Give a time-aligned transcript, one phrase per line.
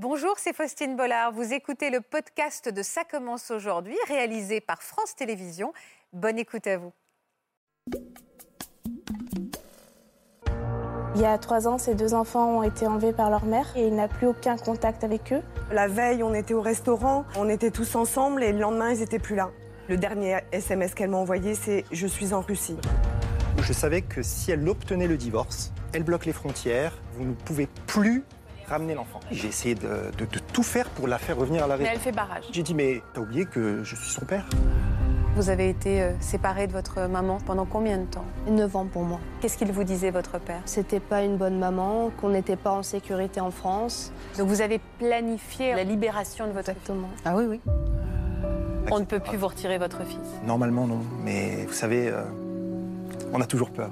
[0.00, 1.32] Bonjour, c'est Faustine Bollard.
[1.32, 5.72] Vous écoutez le podcast de Ça commence aujourd'hui, réalisé par France Télévisions.
[6.12, 6.92] Bonne écoute à vous.
[11.16, 13.88] Il y a trois ans, ces deux enfants ont été enlevés par leur mère et
[13.88, 15.42] il n'a plus aucun contact avec eux.
[15.72, 19.18] La veille, on était au restaurant, on était tous ensemble et le lendemain, ils n'étaient
[19.18, 19.50] plus là.
[19.88, 22.76] Le dernier SMS qu'elle m'a envoyé, c'est Je suis en Russie.
[23.60, 27.66] Je savais que si elle obtenait le divorce, elle bloque les frontières, vous ne pouvez
[27.88, 28.22] plus
[28.68, 29.20] ramener l'enfant.
[29.30, 31.90] J'ai essayé de, de- de tout faire pour la faire revenir à la Mais vie.
[31.92, 32.44] elle fait barrage.
[32.52, 34.46] J'ai dit, mais t'as oublié que je suis son père
[35.36, 38.24] Vous avez été euh, séparée de votre maman pendant combien de temps?
[38.48, 39.20] 9 ans pour moi.
[39.40, 40.60] Qu'est-ce qu'il vous disait, votre père?
[40.64, 44.12] C'était pas une bonne maman, qu'on n'était pas en sécurité en France.
[44.36, 46.68] Donc vous avez planifié la libération de votre.
[46.70, 47.08] Exactement.
[47.24, 47.60] Ah oui, oui.
[48.90, 50.18] On ne peut plus vous retirer votre fils.
[50.46, 51.00] Normalement, non.
[51.22, 52.22] Mais vous savez, euh,
[53.32, 53.90] on a toujours peur.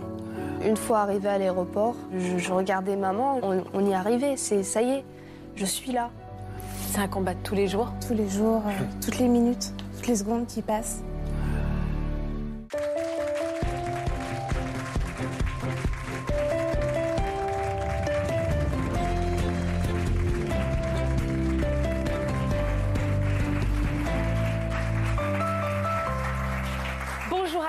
[0.66, 4.83] Une fois arrivé à l'aéroport, je, je regardais maman, on, on y arrivait, c'est ça
[4.83, 5.05] y est,
[5.55, 6.11] je suis là.
[6.91, 7.93] C'est un combat de tous les jours.
[8.07, 11.02] Tous les jours, euh, toutes les minutes, toutes les secondes qui passent.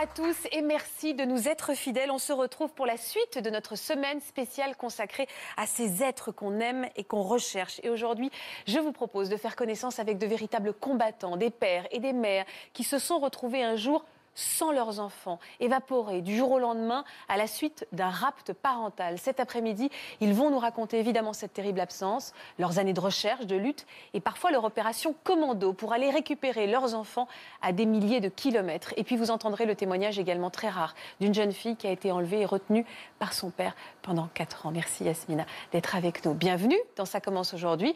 [0.08, 2.11] À tous et merci de nous être fidèles.
[2.11, 5.27] On se retrouve pour la suite de notre semaine spéciale consacrée
[5.58, 7.81] à ces êtres qu'on aime et qu'on recherche.
[7.83, 8.31] Et aujourd'hui,
[8.67, 12.45] je vous propose de faire connaissance avec de véritables combattants, des pères et des mères
[12.73, 14.05] qui se sont retrouvés un jour
[14.38, 19.17] sans leurs enfants, évaporés du jour au lendemain à la suite d'un rapt parental.
[19.17, 19.89] Cet après-midi,
[20.21, 24.21] ils vont nous raconter évidemment cette terrible absence, leurs années de recherche, de lutte et
[24.21, 27.27] parfois leur opération commando pour aller récupérer leurs enfants
[27.61, 28.93] à des milliers de kilomètres.
[28.95, 32.11] Et puis vous entendrez le témoignage également très rare d'une jeune fille qui a été
[32.11, 32.85] enlevée et retenue
[33.17, 34.71] par son père pendant 4 ans.
[34.71, 36.35] Merci Yasmina d'être avec nous.
[36.35, 37.95] Bienvenue dans Ça commence aujourd'hui.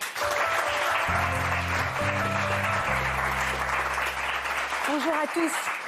[4.87, 5.80] Bonjour à tous.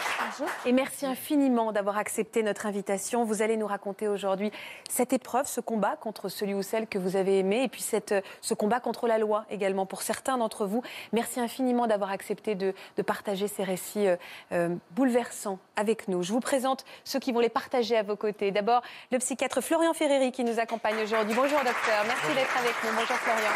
[0.65, 3.23] Et merci infiniment d'avoir accepté notre invitation.
[3.23, 4.51] Vous allez nous raconter aujourd'hui
[4.89, 8.13] cette épreuve, ce combat contre celui ou celle que vous avez aimé, et puis cette,
[8.41, 10.81] ce combat contre la loi également pour certains d'entre vous.
[11.11, 14.15] Merci infiniment d'avoir accepté de, de partager ces récits euh,
[14.51, 16.23] euh, bouleversants avec nous.
[16.23, 18.51] Je vous présente ceux qui vont les partager à vos côtés.
[18.51, 21.35] D'abord, le psychiatre Florian Ferreri qui nous accompagne aujourd'hui.
[21.35, 22.91] Bonjour docteur, merci d'être avec nous.
[22.91, 23.51] Bonjour Florian.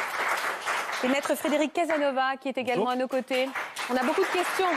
[1.04, 3.48] Et maître Frédéric Casanova qui est également à nos côtés.
[3.92, 4.68] On a beaucoup de questions.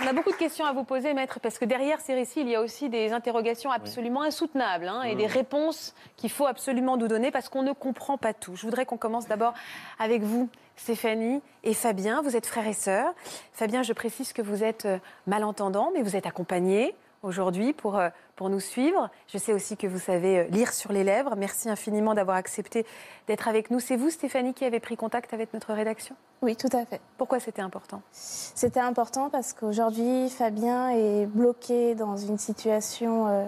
[0.00, 2.48] On a beaucoup de questions à vous poser, maître, parce que derrière ces récits, il
[2.48, 7.08] y a aussi des interrogations absolument insoutenables hein, et des réponses qu'il faut absolument nous
[7.08, 8.54] donner parce qu'on ne comprend pas tout.
[8.54, 9.54] Je voudrais qu'on commence d'abord
[9.98, 12.22] avec vous, Stéphanie et Fabien.
[12.22, 13.12] Vous êtes frères et sœurs.
[13.52, 16.94] Fabien, je précise que vous êtes euh, malentendant, mais vous êtes accompagné
[17.24, 19.10] aujourd'hui pour, euh, pour nous suivre.
[19.26, 21.34] Je sais aussi que vous savez euh, lire sur les lèvres.
[21.36, 22.86] Merci infiniment d'avoir accepté
[23.26, 23.80] d'être avec nous.
[23.80, 26.14] C'est vous, Stéphanie, qui avez pris contact avec notre rédaction?
[26.40, 27.00] Oui, tout à fait.
[27.18, 28.00] Pourquoi c'était important?
[28.12, 33.44] C'était important parce qu'aujourd'hui, Fabien est bloqué dans une situation euh,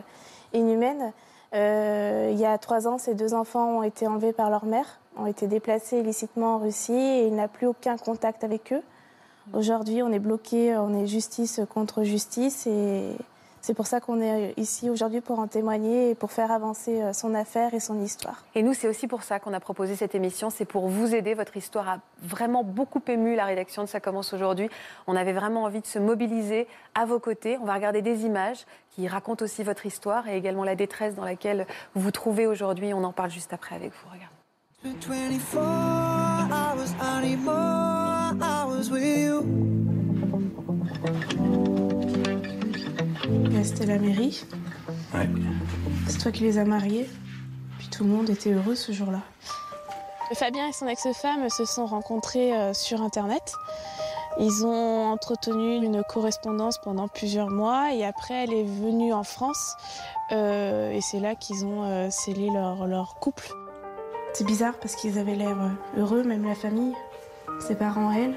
[0.55, 1.13] inhumaine.
[1.55, 4.99] Euh, il y a trois ans, ces deux enfants ont été enlevés par leur mère,
[5.17, 8.83] ont été déplacés illicitement en Russie et il n'a plus aucun contact avec eux.
[9.53, 13.15] Aujourd'hui, on est bloqué, on est justice contre justice et
[13.61, 17.13] c'est pour ça qu'on est ici aujourd'hui pour en témoigner et pour faire avancer euh,
[17.13, 18.45] son affaire et son histoire.
[18.55, 20.51] Et nous, c'est aussi pour ça qu'on a proposé cette émission.
[20.51, 21.35] C'est pour vous aider.
[21.35, 24.71] Votre histoire a vraiment beaucoup ému la rédaction de Ça commence aujourd'hui.
[25.07, 27.59] On avait vraiment envie de se mobiliser à vos côtés.
[27.61, 31.25] On va regarder des images qui racontent aussi votre histoire et également la détresse dans
[31.25, 32.95] laquelle vous vous trouvez aujourd'hui.
[32.95, 34.09] On en parle juste après avec vous.
[34.13, 34.41] Regardez.
[34.83, 39.90] 24 hours, I need more hours with you.
[43.61, 44.43] Là, C'était la mairie.
[46.09, 47.07] C'est toi qui les as mariés.
[47.79, 49.21] Puis tout le monde était heureux ce jour-là.
[50.33, 53.53] Fabien et son ex-femme se sont rencontrés euh, sur Internet.
[54.39, 59.77] Ils ont entretenu une correspondance pendant plusieurs mois et après elle est venue en France
[60.33, 63.53] euh, et c'est là qu'ils ont euh, scellé leur, leur couple.
[64.33, 65.59] C'est bizarre parce qu'ils avaient l'air
[65.99, 66.95] heureux, même la famille,
[67.61, 68.37] ses parents, elle.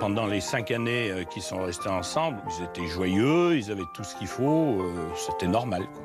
[0.00, 4.04] Pendant les cinq années euh, qu'ils sont restés ensemble, ils étaient joyeux, ils avaient tout
[4.04, 5.86] ce qu'il faut, euh, c'était normal.
[5.92, 6.02] quoi.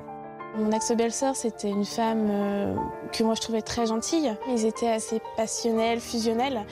[0.58, 2.75] Mon ex-belle-sœur, c'était une femme euh,
[3.13, 4.34] que moi je trouvais très gentille.
[4.50, 6.66] Ils étaient assez passionnels, fusionnels,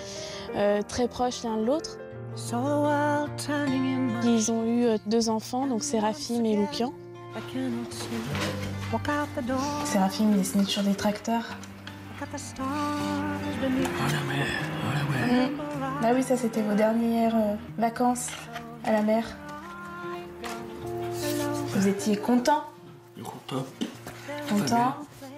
[0.55, 1.97] euh, très proches l'un de l'autre.
[4.23, 6.93] Ils ont eu deux enfants, donc Séraphine et Lucian.
[7.35, 8.07] I cannot see.
[8.91, 11.43] Walk out the door, Séraphine dessinait sur des tracteurs.
[12.19, 12.65] look at the stars
[13.61, 13.89] beneath.
[16.01, 18.27] Ah oui, ça c'était vos dernières euh, vacances
[18.85, 19.25] à la mer.
[21.67, 22.63] Vous étiez content?
[23.21, 23.65] Content.
[24.49, 24.95] Content?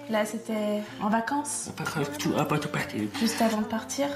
[0.09, 1.69] Là, c'était en vacances,
[3.19, 4.07] juste avant de partir.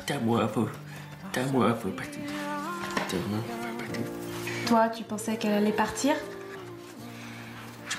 [4.68, 6.16] Toi, tu pensais qu'elle allait partir?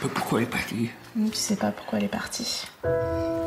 [0.01, 0.91] Sais pas pourquoi elle est partie.
[1.17, 2.65] Hum, Tu sais pas pourquoi elle est partie.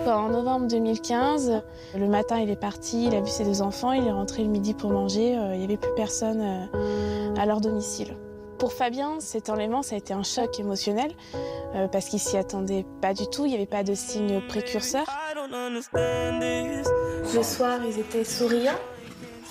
[0.08, 1.62] En novembre 2015,
[1.96, 4.50] le matin, il est parti, il a vu ses deux enfants, il est rentré le
[4.50, 8.16] midi pour manger, euh, il n'y avait plus personne euh, à leur domicile.
[8.58, 11.12] Pour Fabien, cet enlèvement, ça a été un choc émotionnel
[11.76, 15.04] euh, parce qu'il s'y attendait pas du tout, il n'y avait pas de signe précurseur.
[15.08, 16.88] I don't understand this.
[17.36, 18.72] Le soir, ils étaient souriants,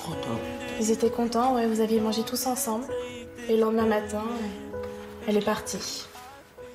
[0.05, 0.39] Content.
[0.81, 2.85] ils étaient contents, ouais, vous aviez mangé tous ensemble.
[3.49, 4.25] Et le lendemain matin,
[5.29, 6.05] elle est partie.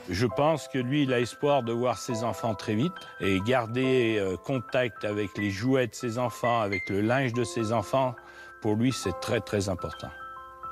[0.09, 4.17] Je pense que lui, il a espoir de voir ses enfants très vite et garder
[4.19, 8.15] euh, contact avec les jouets de ses enfants, avec le linge de ses enfants.
[8.61, 10.09] Pour lui, c'est très très important.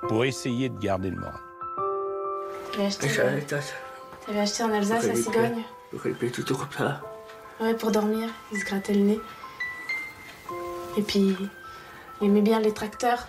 [0.07, 1.39] Pour essayer de garder le moral.
[2.74, 3.07] T'avais acheté,
[4.39, 5.63] acheté en Alsace la cigogne
[6.31, 7.01] tout ça.
[7.60, 9.19] Ouais, pour dormir, il se grattait le nez.
[10.98, 11.36] Et puis,
[12.22, 13.27] il aimait bien les tracteurs.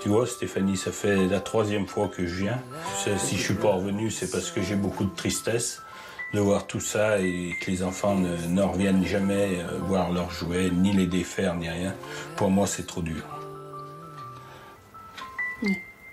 [0.00, 2.58] Tu vois, Stéphanie, ça fait la troisième fois que je viens.
[3.18, 5.82] Si je suis pas revenu, c'est parce que j'ai beaucoup de tristesse
[6.32, 10.30] de voir tout ça et que les enfants ne, ne reviennent jamais euh, voir leurs
[10.30, 11.92] jouets, ni les défaire, ni rien.
[12.36, 13.24] Pour moi, c'est trop dur.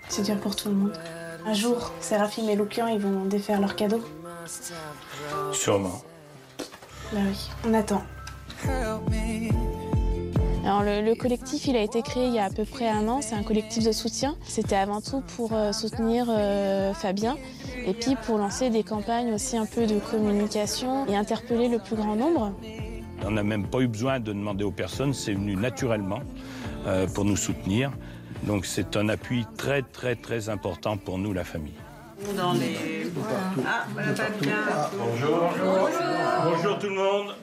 [0.08, 0.98] C'est dur pour tout le monde.
[1.46, 4.02] Un jour, Séraphine et Lucian, ils vont défaire leurs cadeaux.
[5.52, 6.02] Sûrement.
[7.12, 8.02] Bah oui, on attend.
[10.68, 13.08] Alors, le, le collectif, il a été créé il y a à peu près un
[13.08, 13.22] an.
[13.22, 14.36] C'est un collectif de soutien.
[14.44, 17.38] C'était avant tout pour euh, soutenir euh, Fabien
[17.86, 21.96] et puis pour lancer des campagnes aussi un peu de communication et interpeller le plus
[21.96, 22.52] grand nombre.
[23.24, 26.20] On n'a même pas eu besoin de demander aux personnes, c'est venu naturellement
[26.86, 27.90] euh, pour nous soutenir.
[28.42, 31.72] Donc c'est un appui très très très important pour nous, la famille.
[32.26, 32.44] Bonjour.
[36.44, 37.34] Bonjour tout le monde.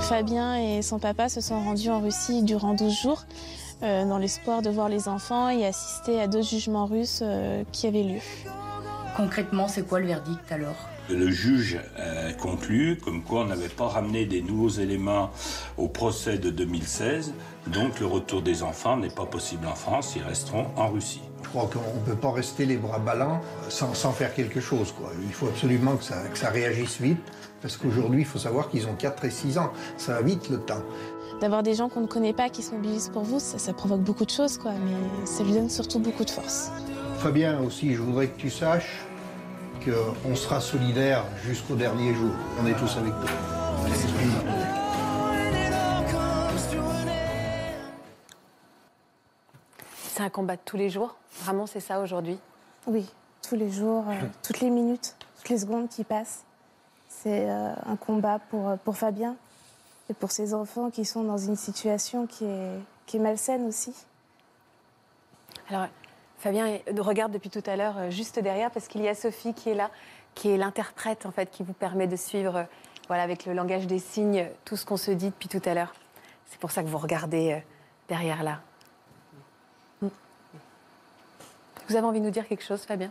[0.00, 3.24] Fabien et son papa se sont rendus en Russie durant 12 jours
[3.82, 7.86] euh, dans l'espoir de voir les enfants et assister à deux jugements russes euh, qui
[7.86, 8.20] avaient lieu.
[9.16, 10.76] Concrètement, c'est quoi le verdict alors?
[11.10, 15.30] Le juge a conclu comme quoi on n'avait pas ramené des nouveaux éléments
[15.76, 17.32] au procès de 2016,
[17.66, 21.22] donc le retour des enfants n'est pas possible en France, ils resteront en Russie.
[21.42, 23.40] Je crois qu'on ne peut pas rester les bras ballants
[23.70, 24.92] sans, sans faire quelque chose.
[24.92, 25.10] Quoi.
[25.24, 27.22] Il faut absolument que ça, que ça réagisse vite,
[27.60, 29.72] parce qu'aujourd'hui, il faut savoir qu'ils ont 4 et 6 ans.
[29.96, 30.82] Ça va vite le temps.
[31.40, 34.00] D'avoir des gens qu'on ne connaît pas qui se mobilisent pour vous, ça, ça provoque
[34.00, 36.70] beaucoup de choses, quoi, mais ça lui donne surtout beaucoup de force.
[37.18, 39.04] Fabien aussi, je voudrais que tu saches
[39.84, 42.32] qu'on sera solidaires jusqu'au dernier jour.
[42.62, 43.30] On est tous avec toi.
[50.08, 51.14] C'est un combat de tous les jours?
[51.44, 52.38] Vraiment, c'est ça aujourd'hui?
[52.88, 53.06] Oui,
[53.48, 56.44] tous les jours, euh, toutes les minutes, toutes les secondes qui passent.
[57.22, 59.34] C'est euh, un combat pour, euh, pour Fabien
[60.08, 63.92] et pour ses enfants qui sont dans une situation qui est, qui est malsaine aussi.
[65.68, 65.88] Alors,
[66.38, 69.68] Fabien regarde depuis tout à l'heure euh, juste derrière parce qu'il y a Sophie qui
[69.68, 69.90] est là,
[70.36, 72.66] qui est l'interprète en fait, qui vous permet de suivre,
[73.08, 75.94] voilà, avec le langage des signes, tout ce qu'on se dit depuis tout à l'heure.
[76.46, 77.64] C'est pour ça que vous regardez
[78.06, 78.60] derrière là.
[80.02, 80.08] Mm.
[81.88, 83.10] Vous avez envie de nous dire quelque chose, Fabien?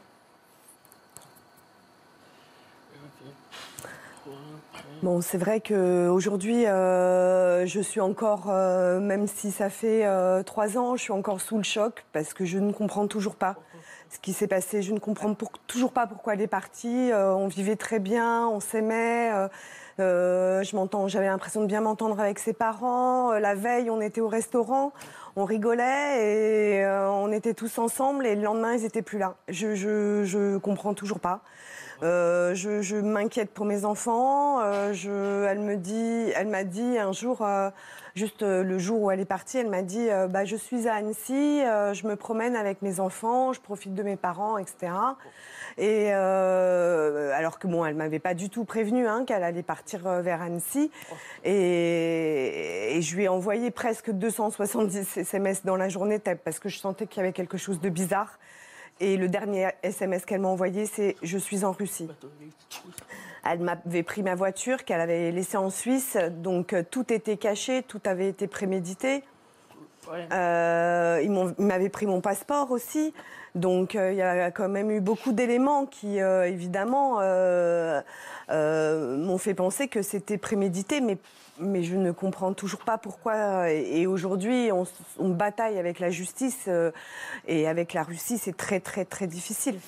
[5.04, 10.76] Bon, c'est vrai qu'aujourd'hui, euh, je suis encore, euh, même si ça fait euh, trois
[10.80, 13.58] ans, je suis encore sous le choc parce que je ne comprends toujours pas
[14.10, 14.82] ce qui s'est passé.
[14.82, 15.36] Je ne comprends
[15.68, 17.12] toujours pas pourquoi elle est partie.
[17.14, 19.32] On vivait très bien, on s'aimait.
[20.00, 23.34] je m'entends, j'avais l'impression de bien m'entendre avec ses parents.
[23.34, 24.94] La veille, on était au restaurant,
[25.36, 28.26] on rigolait et on était tous ensemble.
[28.26, 29.36] Et le lendemain, ils étaient plus là.
[29.48, 31.42] Je, je, je comprends toujours pas.
[32.04, 34.62] Euh, je je m'inquiète pour mes enfants.
[34.62, 37.70] Euh, je, elle me dit, elle m'a dit un jour, euh,
[38.16, 40.88] juste euh, le jour où elle est partie, elle m'a dit, euh, bah, je suis
[40.88, 44.92] à Annecy, je me promène avec mes enfants, je profite de mes parents, etc.
[45.80, 50.42] Et alors que bon, elle m'avait pas du tout prévenu hein, qu'elle allait partir vers
[50.42, 50.92] Annecy.
[51.44, 56.80] Et, et je lui ai envoyé presque 270 SMS dans la journée parce que je
[56.80, 58.38] sentais qu'il y avait quelque chose de bizarre.
[59.00, 62.08] Et le dernier SMS qu'elle m'a envoyé, c'est Je suis en Russie.
[63.50, 67.84] Elle m'avait pris ma voiture qu'elle avait laissée en Suisse, donc euh, tout était caché,
[67.84, 69.24] tout avait été prémédité.
[70.32, 71.32] Euh, ils
[71.64, 73.14] m'avaient pris mon passeport aussi,
[73.56, 77.20] donc euh, il y a quand même eu beaucoup d'éléments qui, euh, évidemment,
[78.50, 81.18] m'ont fait penser que c'était prémédité, mais,
[81.60, 83.72] mais je ne comprends toujours pas pourquoi.
[83.72, 86.92] Et, et aujourd'hui, on, bataille avec la justice euh,
[87.48, 89.80] et avec la Russie, c'est très très très difficile.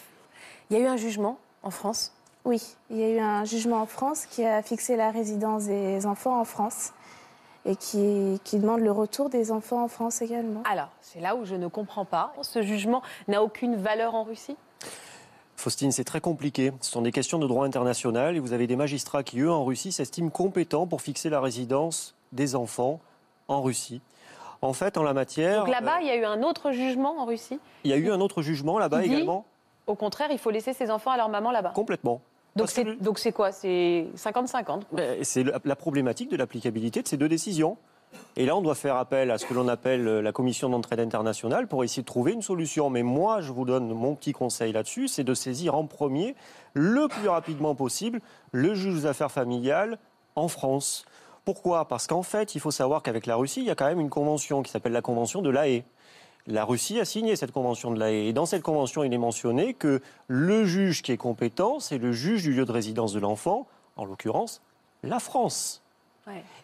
[0.69, 2.13] Il y a eu un jugement en France?
[2.45, 6.05] Oui, il y a eu un jugement en France qui a fixé la résidence des
[6.05, 6.93] enfants en France
[7.65, 10.63] et qui, qui demande le retour des enfants en France également.
[10.69, 12.33] Alors, c'est là où je ne comprends pas.
[12.41, 14.55] Ce jugement n'a aucune valeur en Russie?
[15.59, 16.71] Faustine, c'est très compliqué.
[16.79, 19.65] Ce sont des questions de droit international et vous avez des magistrats qui, eux, en
[19.65, 23.01] Russie, s'estiment compétents pour fixer la résidence des enfants
[23.49, 24.01] en Russie.
[24.61, 25.65] En fait, en la matière.
[25.65, 27.59] Donc là-bas, euh, il y a eu un autre jugement en Russie.
[27.83, 29.45] il y a eu un autre jugement là-bas également.
[29.85, 31.71] Au contraire, il faut laisser ses enfants à leur maman là-bas.
[31.71, 32.21] Complètement.
[32.55, 33.51] Donc que c'est quoi?
[33.51, 37.77] C'est 50-50 Ben, C'est la la problématique de l'applicabilité de ces deux décisions.
[38.35, 40.99] Et là, on doit faire appel à ce que l'on appelle euh, la commission d'entraide
[40.99, 42.89] internationale pour essayer de trouver une solution.
[42.89, 46.35] Mais moi, je vous donne mon petit conseil là-dessus, c'est de saisir en premier,
[46.73, 49.99] le plus rapidement possible, le juge des affaires familiales
[50.35, 51.05] en France.
[51.45, 51.87] Pourquoi?
[51.87, 54.09] Parce qu'en fait, il faut savoir qu'avec la Russie, il y a quand même une
[54.09, 55.83] convention qui s'appelle la convention de l'AE.
[56.47, 58.27] La Russie a signé cette convention de l'AE.
[58.27, 62.11] Et dans cette convention, il est mentionné que le juge qui est compétent, c'est le
[62.11, 64.61] juge du lieu de résidence de l'enfant, en l'occurrence
[65.03, 65.81] la France.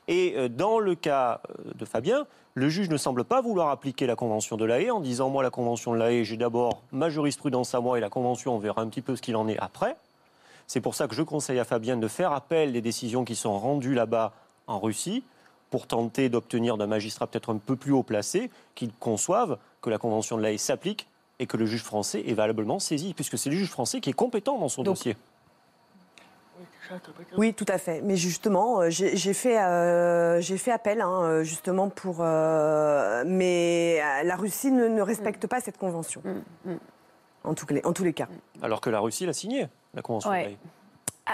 [0.07, 4.07] Et euh, dans le cas euh, de Fabien, le juge ne semble pas vouloir appliquer
[4.07, 7.75] la convention de l'AE en disant moi la convention de l'AE, j'ai d'abord ma jurisprudence
[7.75, 9.97] à moi et la convention, on verra un petit peu ce qu'il en est après.
[10.67, 13.59] C'est pour ça que je conseille à Fabien de faire appel des décisions qui sont
[13.59, 14.33] rendues là-bas
[14.67, 15.23] en Russie
[15.69, 19.97] pour tenter d'obtenir d'un magistrat peut-être un peu plus haut placé qu'il conçoive que la
[19.97, 21.07] convention de l'AE s'applique
[21.39, 24.13] et que le juge français est valablement saisi, puisque c'est le juge français qui est
[24.13, 25.17] compétent dans son dossier.
[27.37, 28.01] Oui, tout à fait.
[28.01, 32.17] Mais justement, euh, j'ai fait, euh, j'ai fait appel, hein, euh, justement, pour.
[32.19, 36.21] euh, mais la Russie ne, ne respecte pas cette convention.
[37.43, 38.27] En, tous les, en tous les cas.
[38.61, 40.57] Alors que la Russie l'a signé, la convention Ouais.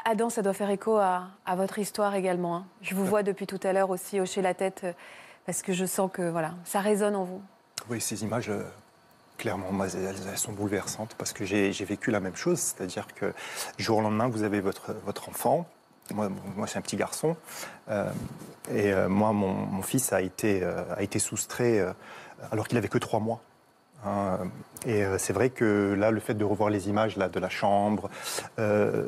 [0.06, 2.56] Adam, ça doit faire écho à, à votre histoire également.
[2.56, 2.66] hein.
[2.82, 4.86] Je vous vois depuis tout à l'heure aussi hocher la tête
[5.46, 7.42] parce que je sens que voilà, ça résonne en vous.
[7.90, 8.64] Oui, ces images, euh,
[9.42, 12.60] clairement, elles, sont bouleversantes parce que j'ai vécu la même chose.
[12.60, 13.34] C'est-à-dire que
[13.80, 15.68] jour au lendemain, vous avez votre, votre enfant.
[16.14, 16.30] Moi,
[16.68, 17.36] c'est un petit garçon.
[17.90, 18.12] Euh,
[18.72, 21.84] et euh, moi, mon, fils a été, euh, a été soustrait
[22.52, 23.42] alors qu'il avait que trois mois.
[24.06, 24.40] Hein,
[24.86, 28.12] et c'est vrai que là, le fait de revoir les images là, de la chambre,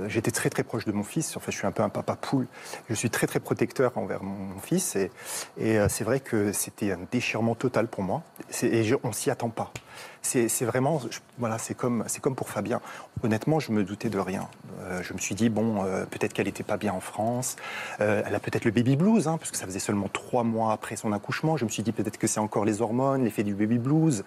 [0.08, 1.38] j'étais très très proche de mon fils.
[1.38, 2.48] En fait, je suis un peu un papa poule.
[2.90, 4.96] Je suis très très protecteur envers mon, fils.
[4.96, 8.24] Et, c'est vrai que c'était un déchirement total pour moi.
[8.63, 9.72] Et je- on s'y attend pas.
[10.21, 11.01] C'est vraiment,
[11.38, 12.81] voilà, c'est comme, comme pour Fabien.
[13.23, 14.47] Honnêtement, je me doutais de rien.
[14.81, 17.55] Euh, je me suis dit bon, euh, peut-être qu'elle n'était pas bien en France.
[18.00, 20.71] Euh, elle a peut-être le baby blues, hein, parce que ça faisait seulement trois mois
[20.71, 21.57] après son accouchement.
[21.57, 24.23] Je me suis dit peut-être que c'est encore les hormones, l'effet du baby blues.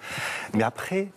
[0.55, 1.09] Mais après,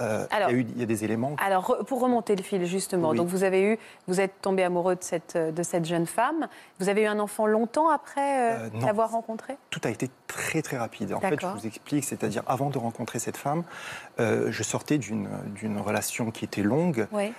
[0.00, 1.34] euh, il y a Alors- eu- il y, a des éléments.
[1.44, 3.16] Alors, pour remonter le fil, justement, Oui.
[3.16, 6.48] donc vous avez eu, vous êtes tombé amoureux de cette, euh, de cette jeune femme.
[6.80, 9.56] Vous avez eu un enfant longtemps après euh, l'avoir rencontré?
[9.70, 11.12] Tout a été très très rapide.
[11.14, 13.64] En fait, je vous explique, c'est-à-dire avant de rencontrer cette femme,
[14.20, 15.28] euh, je sortais d'une
[15.80, 17.32] relation qui était longue Oui.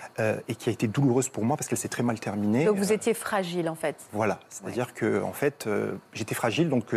[0.48, 2.66] et qui a été douloureuse pour moi parce qu'elle s'est très mal terminée.
[2.66, 3.96] Donc vous étiez fragile, en fait.
[4.14, 5.68] Voilà, c'est-à-dire que en fait,
[6.14, 6.94] j'étais fragile, donc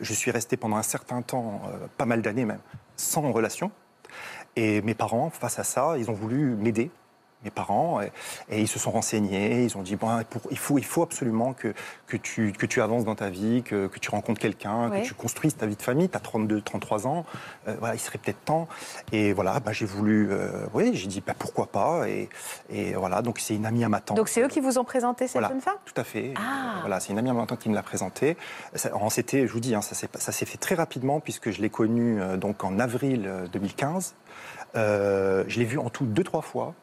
[0.00, 1.62] je suis resté pendant un certain temps,
[1.96, 2.60] pas mal d'années même,
[2.96, 3.70] sans relation.
[4.56, 6.90] Et mes parents, face à ça, ils ont voulu m'aider.
[7.42, 8.12] Mes parents, et,
[8.50, 11.54] et ils se sont renseignés, ils ont dit bon, pour- il, faut, il faut absolument
[11.54, 11.72] que,
[12.06, 15.00] que, tu, que tu avances dans ta vie, que, que tu rencontres quelqu'un, Ouais.
[15.00, 16.10] que tu construises ta vie de famille.
[16.10, 17.24] Tu as 32, 33 ans,
[17.66, 18.68] euh, voilà, il serait peut-être temps.
[19.10, 22.06] Et voilà, bah, j'ai voulu, euh, oui, j'ai dit bah, pourquoi pas.
[22.10, 22.28] Et,
[22.68, 24.18] et voilà, donc c'est une amie à ma tante.
[24.18, 25.76] Donc c'est eux qui vous ont présenté cette Voilà, jeune femme?
[25.86, 26.34] Tout à fait.
[26.36, 26.40] Ah.
[26.40, 28.36] Euh, voilà, c'est une amie à ma tante qui me l'a présenté.
[28.74, 31.70] Ça- alors, C'était, je vous dis, hein, ça s'est fait très rapidement puisque je l'ai
[31.70, 34.14] connue donc en avril euh, 2015.
[34.76, 36.74] Euh, je l'ai vue en tout deux trois fois.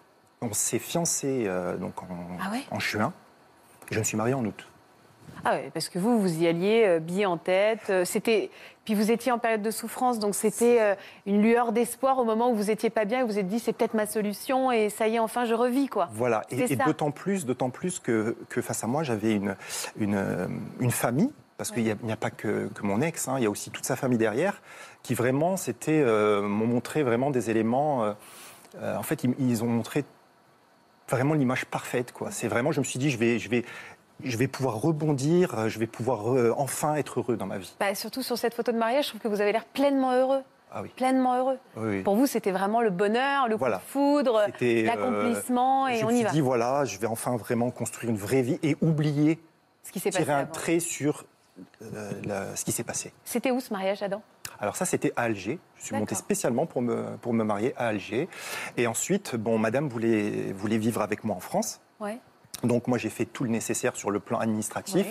[0.42, 2.08] On s'est fiancés euh, donc en,
[2.42, 2.64] Ah ouais?
[2.72, 3.14] en juin.
[3.92, 4.68] Je me suis marié en août.
[5.46, 7.90] Ah oui, parce que vous, vous y alliez, euh, billet en tête.
[7.90, 8.50] euh, c'était,
[8.86, 12.50] puis vous étiez en période de souffrance, donc c'était euh, une lueur d'espoir au moment
[12.52, 14.90] où vous étiez pas bien et vous vous êtes dit c'est peut-être ma solution et
[14.90, 16.10] ça y est, enfin je revis quoi.
[16.14, 19.56] Voilà, et, et d'autant plus, plus que, que face à moi, j'avais une,
[20.00, 23.46] une, une famille, parce qu'il n'y a, pas que, que mon ex, hein, il y
[23.48, 24.62] a aussi toute sa famille derrière,
[25.02, 28.04] qui vraiment, c'était, euh, m'ont montré vraiment des éléments.
[28.06, 28.14] euh,
[28.80, 30.06] euh, en fait, ils, ils ont montré
[31.10, 32.30] vraiment l'image parfaite, quoi.
[32.32, 33.66] C'est vraiment, je me suis dit, je vais, je vais,
[34.24, 37.76] je vais pouvoir rebondir, je vais pouvoir euh, enfin être heureux dans ma vie.
[37.80, 40.42] Bah, surtout sur cette photo de mariage, je trouve que vous avez l'air pleinement heureux.
[40.72, 40.90] Ah oui.
[40.96, 41.58] Pleinement heureux.
[41.78, 42.02] Oui, oui.
[42.04, 43.78] Pour vous, c'était vraiment le bonheur, le Voilà.
[43.78, 43.90] coup de
[44.28, 46.32] foudre, C'était, euh, l'accomplissement et je on me y suis va.
[46.32, 49.40] dit, voilà, je vais enfin vraiment construire une vraie vie et oublier,
[49.84, 50.52] Ce qui s'est passé un avant.
[50.52, 51.24] trait sur
[52.24, 53.14] la- ce qui s'est passé.
[53.26, 54.22] C'était où ce mariage, Adam?
[54.60, 55.60] Alors ça, c'était à Alger.
[55.78, 58.28] Je suis monté spécialement pour me, pour me marier à Alger.
[58.76, 61.80] Et ensuite, bon, madame voulait, voulait vivre avec moi en France.
[62.00, 62.18] Ouais.
[62.64, 65.06] Donc moi, j'ai fait tout le nécessaire sur le plan administratif.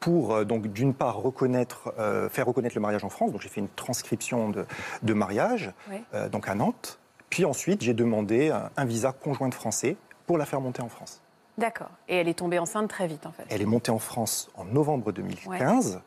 [0.00, 3.50] Pour euh, donc d'une part reconnaître, euh, faire reconnaître le mariage en France, donc j'ai
[3.50, 4.64] fait une transcription de,
[5.02, 5.72] de mariage,
[6.14, 6.98] euh, donc à Nantes.
[7.28, 10.88] Puis ensuite j'ai demandé un, un visa conjoint de français pour la faire monter en
[10.88, 11.20] France.
[11.58, 11.90] D'accord.
[12.08, 13.44] Et elle est tombée enceinte très vite, en fait.
[13.48, 16.00] Elle est montée en France en novembre 2015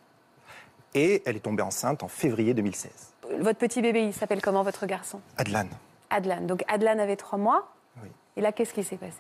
[0.96, 2.92] et elle est tombée enceinte en février 2016.
[3.40, 5.20] Votre petit bébé, il s'appelle comment, votre garçon?
[5.38, 5.68] Adlan.
[6.10, 6.42] Adlan.
[6.42, 7.72] Donc Adlan avait trois mois.
[8.02, 8.10] Oui.
[8.38, 9.20] Et là, qu'est-ce qui s'est passé?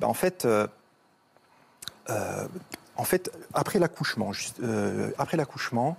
[0.00, 0.66] Ben, en fait, euh,
[2.10, 2.46] euh,
[2.96, 5.96] en fait, après l'accouchement, euh, après l'accouchement,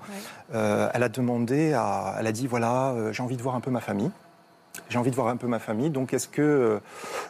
[0.51, 3.81] elle a demandé, à, elle a dit voilà, j'ai envie de voir un peu ma
[3.81, 4.11] famille.
[4.89, 6.79] J'ai envie de voir un peu ma famille, donc est-ce que euh,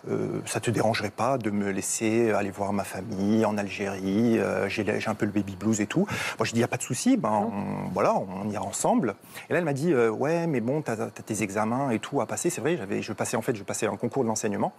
[0.10, 4.70] euh, ça te dérangerait pas de me laisser aller voir ma famille en Algérie Euh,
[4.70, 6.06] J'ai un peu le baby blues et tout.
[6.40, 9.16] Moi, je dis il y a pas de souci, ben on- voilà, on ira ensemble.
[9.50, 12.22] Et là, elle m'a dit euh, ouais, mais bon, t'as as tes examens et tout
[12.22, 12.50] à passer.
[12.50, 14.72] C'est vrai, j'avais, je passais en fait, je passais un concours de l'enseignement.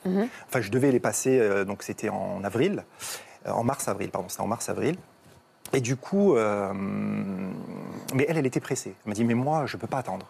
[0.49, 2.85] Enfin, je devais les passer, donc c'était en avril,
[3.47, 4.97] en mars-avril, pardon, c'était en mars-avril.
[5.75, 6.35] Et du coup,
[8.15, 8.95] mais elle, elle était pressée.
[9.05, 10.27] Elle m'a dit, mais moi, je ne peux pas attendre.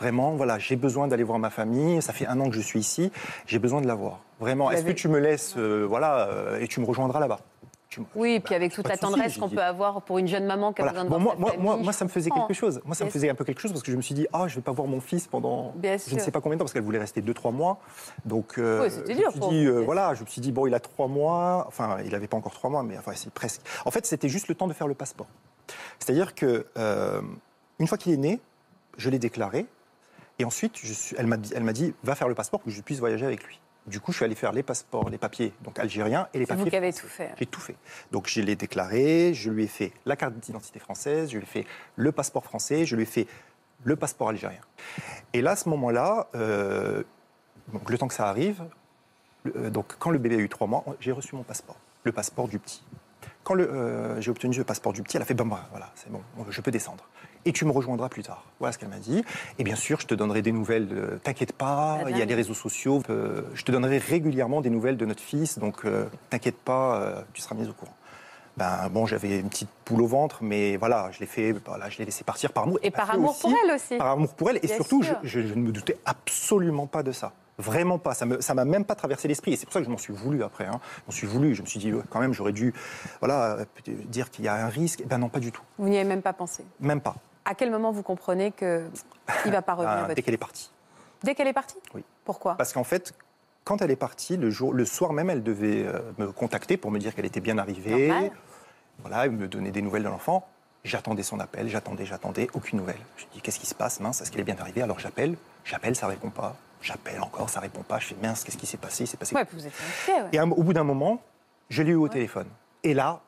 [0.00, 2.00] Vraiment, voilà, j'ai besoin d'aller voir ma famille.
[2.00, 3.12] Ça fait un an que je suis ici.
[3.46, 4.20] J'ai besoin de la voir.
[4.38, 7.40] Vraiment, est-ce que tu me laisses, euh, voilà, euh, et tu me rejoindras là-bas?
[8.14, 10.80] Oui, et puis avec toute la tendresse qu'on peut avoir pour une jeune maman qui
[10.80, 12.80] a besoin de moi, sa moi, moi, ça me faisait quelque chose.
[12.84, 14.46] Moi, ça me faisait un peu quelque chose parce que je me suis dit, ah,
[14.46, 16.72] je vais pas voir mon fils pendant je ne sais pas combien de temps parce
[16.72, 17.80] qu'elle voulait rester 2-3 mois.
[18.24, 21.08] Donc, euh, Oui, c'était je dur voilà, je me suis dit, bon, il a 3
[21.08, 21.64] mois.
[21.66, 23.60] Enfin, il n'avait pas encore 3 mois, mais enfin, c'est presque.
[23.84, 25.26] En fait, c'était juste le temps de faire le passeport.
[25.98, 26.66] C'est-à-dire que
[27.80, 28.40] une fois qu'il est né,
[29.00, 29.66] je l'ai déclaré.
[30.38, 31.36] Et ensuite, je suis- elle m'a
[31.72, 33.60] dit, va faire le passeport pour que je puisse voyager avec lui.
[33.86, 36.48] Du coup, je suis allé faire les passeports, les papiers, donc algériens et les C'est
[36.50, 36.64] papiers.
[36.64, 37.30] vous qui avez tout fait.
[37.38, 37.76] J'ai tout fait.
[38.12, 41.46] Donc, je l'ai déclaré, je lui ai fait la carte d'identité française, je lui ai
[41.46, 41.66] fait
[41.96, 43.26] le passeport français, je lui ai fait
[43.84, 44.60] le passeport algérien.
[45.32, 47.02] Et là, à ce moment-là, euh,
[47.72, 48.62] donc, le temps que ça arrive,
[49.56, 52.48] euh, donc quand le bébé a eu trois mois, j'ai reçu mon passeport, le passeport
[52.48, 52.82] du petit.
[53.44, 56.10] Quand euh, j'ai obtenu le passeport du petit, elle a fait ben, ben, voilà, c'est
[56.12, 57.08] bon, je peux descendre.
[57.46, 58.44] Et tu me rejoindras plus tard.
[58.58, 59.24] Voilà ce qu'elle m'a dit.
[59.58, 61.18] Et bien sûr, je te donnerai des nouvelles.
[61.22, 62.28] T'inquiète pas, Ah, il y a dingue.
[62.28, 63.02] les réseaux sociaux.
[63.08, 65.58] euh, je te donnerai régulièrement des nouvelles de notre fils.
[65.58, 67.94] Donc, euh, t'inquiète pas, euh, tu seras mis au courant.
[68.56, 71.98] Ben bon, j'avais une petite poule au ventre, mais voilà, je l'ai fait, voilà, je
[71.98, 72.78] l'ai laissé partir par amour.
[72.82, 73.96] Et par amour pour elle aussi.
[73.96, 75.18] Par amour pour elle, et Bien surtout, je, sûr.
[75.22, 77.32] je- je ne me doutais absolument pas de ça.
[77.58, 78.12] Vraiment pas.
[78.14, 79.52] Ça ne ça m'a même pas traversé l'esprit.
[79.52, 80.66] Et c'est pour ça que je m'en suis voulu après.
[80.66, 80.80] Hein.
[80.96, 81.54] Je m'en suis voulu.
[81.54, 82.72] Je me suis dit, ouais, quand même, j'aurais dû
[83.20, 83.58] voilà,
[84.06, 85.00] dire qu'il y a un risque.
[85.02, 85.62] Eh ben non, pas du tout.
[85.78, 86.64] Vous n'y avez même pas pensé.
[86.80, 87.14] Même pas.
[87.50, 88.86] À quel moment vous comprenez que
[89.44, 90.70] il va pas revenir Ah, dès qu'elle est partie.
[91.24, 92.04] Dès qu'elle est partie Oui.
[92.24, 93.12] Pourquoi Parce qu'en fait,
[93.64, 96.92] quand elle est partie, le, jour, le soir même, elle devait euh, me contacter pour
[96.92, 98.06] me dire qu'elle était bien arrivée.
[98.06, 98.30] Normal.
[99.00, 100.46] Voilà, elle me donnait des nouvelles de l'enfant.
[100.84, 103.00] J'attendais son appel, j'attendais, j'attendais, aucune nouvelle.
[103.16, 105.96] Je dis, qu'est-ce qui se passe, mince, est-ce qu'elle est bien arrivée Alors j'appelle, j'appelle,
[105.96, 106.54] ça répond pas.
[106.82, 107.98] J'appelle encore, ça répond pas.
[107.98, 109.72] Je fais, mince, qu'est-ce qui s'est passé Il s'est passé Ouais, vous êtes
[110.06, 110.22] inquiet.
[110.22, 110.28] ouais.
[110.32, 111.20] Et au bout d'un moment,
[111.68, 112.46] je l'ai eu au téléphone.
[112.84, 113.20] Et là,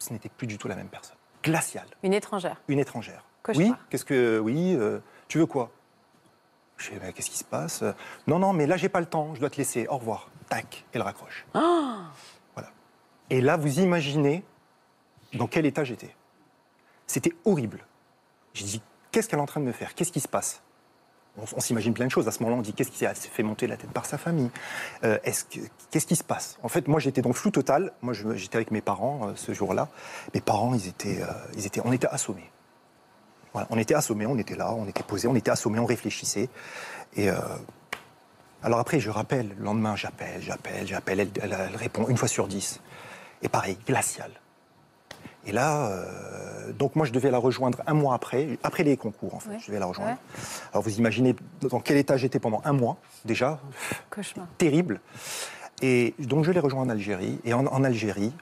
[0.00, 1.16] ce n'était plus du tout la même personne.
[1.44, 2.60] Glacial, Une étrangère.
[2.66, 3.22] une étrangère.
[3.44, 3.68] Cauchemar.
[3.68, 4.40] Oui, qu'est-ce que.
[4.40, 5.70] Oui, euh, tu veux quoi?
[6.76, 7.84] Je mais qu'est-ce qui se passe?
[8.26, 9.86] Non, non, mais là, j'ai pas le temps, je dois te laisser.
[9.88, 10.28] Au revoir.
[10.48, 11.46] Tac, elle raccroche.
[11.52, 12.70] Voilà.
[13.30, 14.42] Et là, vous imaginez
[15.34, 16.14] dans quel état j'étais.
[17.06, 17.86] C'était horrible.
[18.54, 19.94] J'ai dit, qu'est-ce qu'elle est en train de me faire?
[19.94, 20.62] Qu'est-ce qui se passe?
[21.38, 22.26] On, on s'imagine plein de choses.
[22.28, 24.50] À ce moment-là, on dit qu'est-ce qui s'est fait monter la tête par sa famille?
[25.04, 26.58] Euh, est-ce que- Qu'est-ce qui se passe?
[26.62, 27.92] En fait, moi, j'étais dans le flou total.
[28.02, 29.88] Moi, j'étais avec mes parents euh, ce jour-là.
[30.34, 31.26] Mes parents, ils étaient, euh,
[31.56, 32.50] ils étaient, on était assommés.
[33.54, 36.50] Voilà, on était assommés, on était là, on était posés, on était assommés, on réfléchissait.
[37.16, 37.36] Et euh,
[38.62, 42.28] alors après, je rappelle, le lendemain, j'appelle, j'appelle, j'appelle, elle, elle- elle répond une fois
[42.28, 42.80] sur dix.
[43.42, 44.30] Et pareil, glacial.
[45.46, 49.34] Et là, euh, donc moi, je devais la rejoindre un mois après, après les concours,
[49.34, 49.58] en fait, Ouais.
[49.60, 50.12] je devais la rejoindre.
[50.12, 50.16] Ouais.
[50.72, 53.60] Alors vous imaginez dans quel état j'étais pendant un mois, déjà,
[54.10, 54.46] Cauchemar.
[54.58, 55.00] terrible.
[55.82, 57.38] Et donc je l'ai rejoint en Algérie.
[57.44, 58.32] Et en, en Algérie,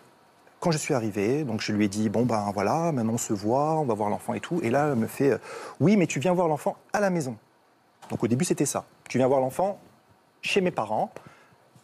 [0.62, 3.33] quand je suis arrivé, donc je lui ai dit bon ben voilà, maintenant on se
[3.33, 4.61] voit, on va voir l'enfant et tout.
[4.62, 5.38] Et là, elle me fait euh,
[5.81, 7.37] oui, mais tu viens voir l'enfant à la maison.
[8.11, 8.85] Donc au début c'était ça.
[9.09, 9.81] Tu viens voir l'enfant
[10.40, 11.11] chez mes parents.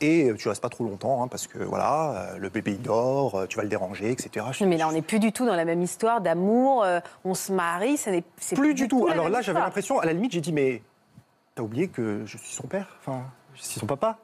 [0.01, 2.83] Et euh, tu restes pas trop longtemps, hein, parce que voilà, euh, le bébé il
[2.83, 4.47] dort, euh, tu vas le déranger, etc.
[4.64, 6.85] Mais là, on n'est plus du tout dans la même histoire d'amour.
[6.85, 9.09] euh, on se marie, ça n'est c'est plus du tout.
[9.09, 10.83] la Alors là, j'avais l'impression, à la limite, j'ai dit, mais
[11.57, 13.25] t'as oublié que je suis son père Enfin,
[13.57, 14.19] je suis son papa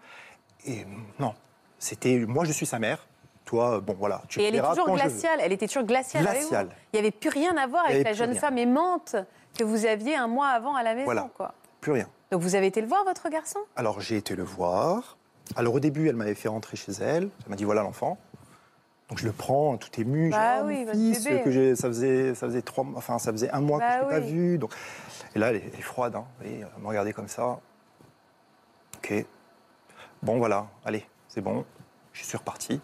[0.65, 0.87] Et
[1.19, 1.35] non,
[1.81, 3.05] c'était, moi, je suis sa mère.
[3.45, 5.39] Toi, bon, voilà, tu Et elle est toujours glaciale.
[5.43, 6.27] Elle était toujours glaciale.
[6.93, 8.41] Il n'y avait plus rien à voir avec la jeune rien.
[8.41, 9.17] femme aimante
[9.59, 11.05] que vous aviez un mois avant à la maison.
[11.05, 11.29] Voilà.
[11.35, 11.55] Quoi.
[11.81, 12.09] Plus rien.
[12.31, 13.59] Donc vous avez été le voir, votre garçon?
[13.77, 15.19] Alors j'ai été le voir.
[15.57, 17.29] Alors au début, elle m'avait fait rentrer chez elle.
[17.45, 18.19] Elle m'a dit voilà l'enfant.
[19.11, 20.31] Donc je le prends, tout ému.
[20.31, 21.43] Bah J'ai, ah, oui, fils, bébé.
[21.43, 24.15] que j'ai, ça faisait, ça faisait trois, enfin ça faisait un mois Bah que je
[24.15, 24.33] l'ai pas oui.
[24.33, 24.59] vu.
[24.59, 24.73] Donc
[25.35, 26.17] et là, elle est, elle est froide.
[26.17, 26.25] Hein.
[26.43, 27.61] Elle me regardait comme ça.
[28.97, 29.13] Ok.
[30.23, 31.67] Bon voilà, allez, c'est bon.
[32.15, 32.81] Je suis reparti.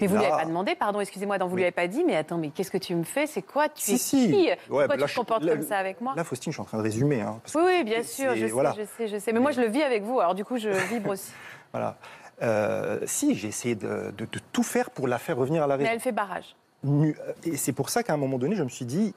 [0.00, 2.04] Mais vous ne lui avez pas demandé, pardon, excusez-moi, vous ne lui avez pas dit,
[2.04, 3.26] mais attends, mais qu'est-ce que tu me fais?
[3.26, 3.68] C'est quoi?
[3.68, 4.26] Tu Si, es si.
[4.30, 4.32] qui?
[4.48, 6.12] Ouais, Pourquoi bah tu te comportes là- comme ça avec moi?
[6.16, 7.20] Là, Faustine, je suis en train de résumer.
[7.22, 8.74] hein, parce Oui, oui, bien sûr, je sais, voilà.
[8.78, 9.32] je sais, je sais.
[9.32, 11.32] Mais moi, je le vis avec vous, alors du coup, je vibre aussi.
[11.72, 11.96] Voilà.
[12.42, 15.76] Euh, si, j'ai essayé de, de- de tout faire pour la faire revenir à la
[15.78, 15.94] Mais raison.
[15.94, 16.54] elle fait barrage.
[16.84, 19.14] Nu- Et c'est pour ça qu'à un moment donné, je me suis dit,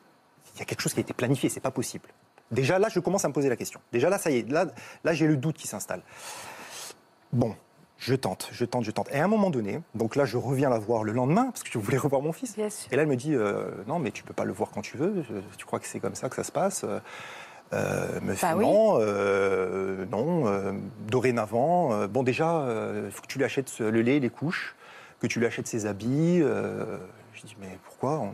[0.56, 2.08] il y a quelque chose qui a été planifié, c'est pas possible.
[2.52, 3.80] Déjà là, je commence à me poser la question.
[3.92, 4.66] Déjà là, ça y est, là,
[5.04, 6.02] là j'ai le doute qui s'installe.
[7.32, 7.56] Bon,
[8.00, 9.10] je tente, je tente, je tente.
[9.12, 11.70] Et à un moment donné, donc là, je reviens la voir le lendemain, parce que
[11.72, 12.58] je voulais revoir mon fils.
[12.58, 14.98] Et là, elle me dit, euh, non, mais tu peux pas le voir quand tu
[14.98, 16.84] veux, Je- tu crois que c'est comme ça que ça se passe?
[16.86, 17.00] Euh,
[17.74, 18.66] euh, me fait Bah oui.
[18.66, 20.72] non, euh, non, euh,
[21.08, 22.66] dorénavant, euh, bon déjà,
[23.06, 24.76] il faut que tu lui achètes le lait, les couches,
[25.20, 26.40] que tu lui achètes ses habits.
[26.42, 26.98] euh,
[27.34, 28.20] je dis, mais pourquoi?
[28.20, 28.32] On...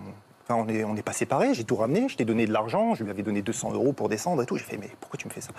[0.47, 2.93] Enfin, on n'est on n'est pas séparés, j'ai tout ramené, je t'ai donné de l'argent,
[2.93, 4.57] je lui avais donné 200 euros pour descendre et tout.
[4.57, 5.49] J'ai fait, mais pourquoi tu me fais ça?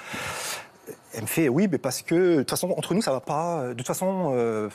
[1.15, 3.69] Elle me fait, oui, mais parce que, de toute façon, entre nous, ça va pas.
[3.69, 4.69] De toute façon, euh,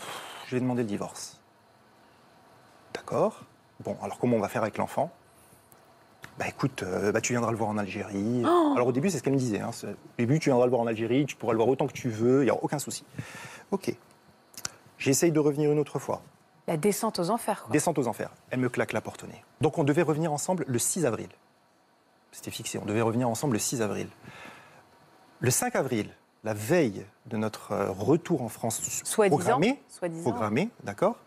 [0.48, 1.40] je vais demander le divorce.
[2.94, 3.42] D'accord?
[3.84, 5.12] Bon, alors comment on va faire avec l'enfant?
[6.38, 8.44] Bah écoute, euh, bah, tu viendras le voir en Algérie.
[8.46, 9.60] Oh Alors au début, c'est ce qu'elle me disait.
[9.60, 9.72] hein.
[9.84, 12.10] Au début, tu viendras le voir en Algérie, tu pourras le voir autant que tu
[12.10, 13.04] veux, il n'y a aucun souci.
[13.72, 13.94] Ok.
[14.98, 16.22] J'essaye de revenir une autre fois.
[16.68, 17.64] La descente aux enfers.
[17.64, 17.72] quoi.
[17.74, 18.30] Descente aux enfers.
[18.50, 19.44] Elle me claque la porte au nez.
[19.62, 21.30] Donc on devait revenir ensemble le 6 avril.
[22.32, 24.08] C'était fixé, on devait revenir ensemble le 6 avril.
[25.42, 26.10] Le 5 avril,
[26.44, 29.38] la veille de notre euh, retour en France Soi-disant.
[29.38, 29.82] programmé,
[30.22, 31.18] programmé, d'accord,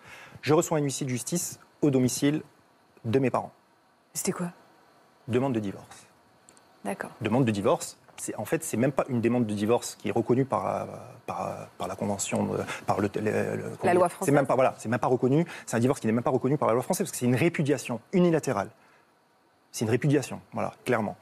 [0.42, 2.42] je reçois un huissier de justice au domicile
[3.04, 3.52] de mes parents.
[4.12, 4.52] C'était quoi?
[5.28, 6.06] Demande de divorce.
[6.84, 7.10] D'accord.
[7.20, 7.96] demande de divorce.
[8.18, 10.84] C'est, en fait, c'est même pas une demande de divorce qui est reconnue par, euh,
[11.26, 12.48] par, par la convention,
[12.86, 14.34] par le, le- La loi C'est française.
[14.34, 15.44] même pas voilà, c'est même pas reconnu.
[15.66, 17.26] C'est un divorce qui n'est même pas reconnu par la loi française parce que c'est
[17.26, 18.68] une répudiation unilatérale.
[19.72, 21.16] C'est une répudiation, voilà, clairement.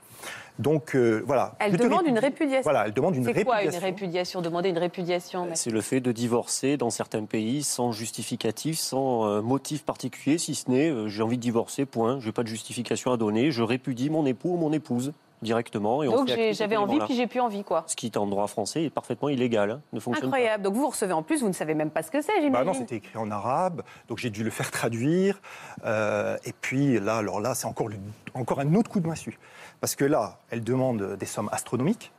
[0.59, 1.55] Donc euh, voilà.
[1.59, 2.63] Elle demande une répudiation.
[2.63, 6.01] Voilà, elle demande une C'est quoi une répudiation Demander une répudiation mais- C'est le fait
[6.01, 11.09] de divorcer dans certains pays sans justificatif, sans euh, motif particulier, si ce n'est euh,
[11.09, 14.27] j'ai envie de divorcer, point, je n'ai pas de justification à donner, je répudie mon
[14.27, 16.03] époux ou mon épouse directement.
[16.03, 17.85] Et on Donc j'avais envie, puis j'ai plus envie, quoi.
[17.87, 20.37] Ce qui est en droit français est parfaitement illégal, hein, ne fonctionne pas.
[20.37, 20.63] Incroyable.
[20.65, 22.41] Donc vous, vous recevez en plus, vous ne savez même pas ce que c'est, Bah
[22.43, 22.67] j'imagine.
[22.67, 25.41] non, c'était écrit en arabe, donc j'ai dû le faire traduire.
[25.85, 27.97] Euh, et puis là, alors là, c'est encore, le-
[28.35, 29.39] encore un autre coup de massue.
[29.81, 32.13] Parce que là, elle demande des sommes astronomiques.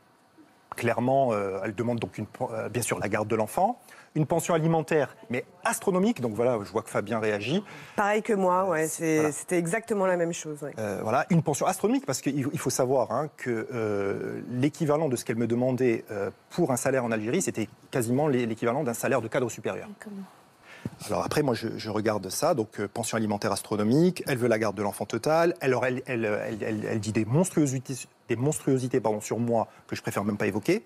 [0.76, 3.78] Clairement, euh, elle demande donc une, euh, bien sûr la garde de l'enfant,
[4.14, 6.20] une pension alimentaire, mais astronomique.
[6.20, 7.62] Donc voilà, je vois que Fabien réagit.
[7.96, 9.32] Pareil que moi, ouais, c'est- Voilà.
[9.32, 10.62] c'était exactement la même chose.
[10.62, 10.72] ouais.
[10.78, 15.16] Euh, voilà, une pension astronomique, parce qu'il il faut savoir hein, que euh, l'équivalent de
[15.16, 18.94] ce qu'elle me demandait euh, pour un salaire en Algérie, c'était quasiment l'é- l'équivalent d'un
[18.94, 19.88] salaire de cadre supérieur.
[21.06, 24.58] Alors après, moi, je, je regarde ça, donc euh, pension alimentaire astronomique, elle veut la
[24.58, 27.94] garde de l'enfant total, alors elle, elle, elle, elle- elle dit des monstruosités,
[28.28, 30.84] des monstruosités pardon, sur moi que je préfère même pas évoquer.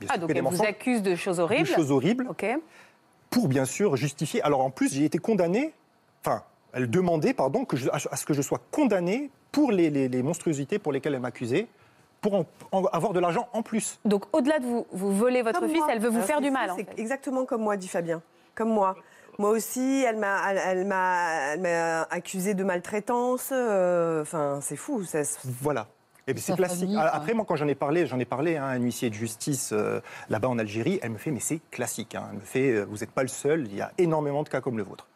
[0.00, 1.66] Bien Ah, donc elle vous accuse de choses des horribles.
[1.68, 2.44] choses horribles, Ok.
[3.30, 4.42] pour bien sûr justifier.
[4.42, 5.72] Alors en plus, j'ai été condamné,
[6.24, 10.08] enfin, elle demandait, pardon, que je- à ce que je sois condamné pour les, les-
[10.08, 11.66] les monstruosités pour lesquelles elle m'accusait,
[12.20, 13.98] pour en- en avoir de l'argent en plus.
[14.04, 15.88] Donc au-delà de vous, vous voler votre Comme fils, moi.
[15.90, 16.70] elle veut vous Alors, faire du mal.
[16.70, 17.00] en C'est fait.
[17.00, 18.20] exactement comme moi, dit Fabien.
[18.54, 18.96] Comme moi.
[19.38, 23.50] Moi aussi, elle m'a, elle, elle m'a, elle m'a accusé de maltraitance.
[23.52, 25.04] euh, Enfin, c'est fou.
[25.04, 25.88] Ça, se- Voilà.
[26.28, 26.80] Et puis c'est classique.
[26.80, 26.96] famille.
[26.98, 29.70] Après, moi, quand j'en ai parlé, j'en ai parlé hein, à un huissier de justice
[29.72, 32.14] euh, là-bas en Algérie, elle me fait, mais c'est classique.
[32.16, 32.26] hein.
[32.32, 34.60] Elle me fait, euh, vous n'êtes pas le seul, il y a énormément de cas
[34.60, 35.06] comme le vôtre.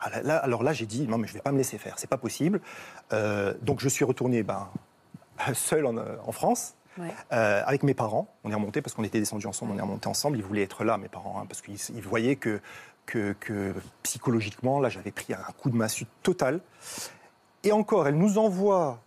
[0.00, 1.94] Ah, là- alors là, j'ai dit, non, mais je ne vais pas me laisser faire,
[1.96, 2.60] c'est pas possible.
[3.12, 4.68] Euh, donc je suis retourné ben,
[5.54, 6.74] seul en, en France.
[6.98, 7.08] Ouais.
[7.32, 10.08] Euh, avec mes parents, on est remonté parce qu'on était descendus ensemble, on est remonté
[10.08, 10.36] ensemble.
[10.36, 12.60] Ils voulaient être là, mes parents, hein, parce qu'ils ils voyaient que,
[13.06, 16.60] que, que psychologiquement, là, j'avais pris un coup de massue total.
[17.64, 18.98] Et encore, elle nous envoie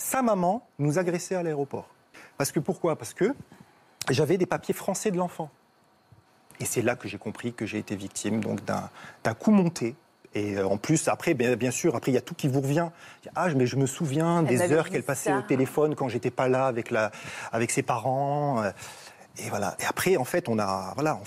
[0.00, 1.86] sa maman nous agresser à l'aéroport.
[2.38, 2.96] Parce que pourquoi?
[2.96, 3.34] Parce que
[4.08, 5.50] j'avais des papiers français de l'enfant.
[6.58, 9.94] Et c'est là que j'ai compris que j'ai été victime donc d'un coup monté.
[10.34, 12.60] Et euh, en plus, après, bien, bien sûr, après, il y a tout qui vous
[12.60, 12.88] revient.
[13.34, 15.38] Ah, mais je me souviens des heures qu'elle passait ça.
[15.38, 17.10] au téléphone quand j'étais pas là avec, la,
[17.52, 18.62] avec ses parents.
[18.62, 18.70] euh,
[19.38, 19.76] Et voilà.
[19.80, 21.22] Et après, en fait, on a, voilà, on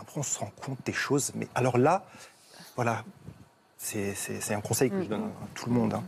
[0.00, 1.32] après, on se rend compte des choses.
[1.34, 2.04] Mais alors là,
[2.76, 3.04] voilà,
[3.84, 5.94] c'est un conseil que je donne à tout le monde.
[5.94, 6.02] hein.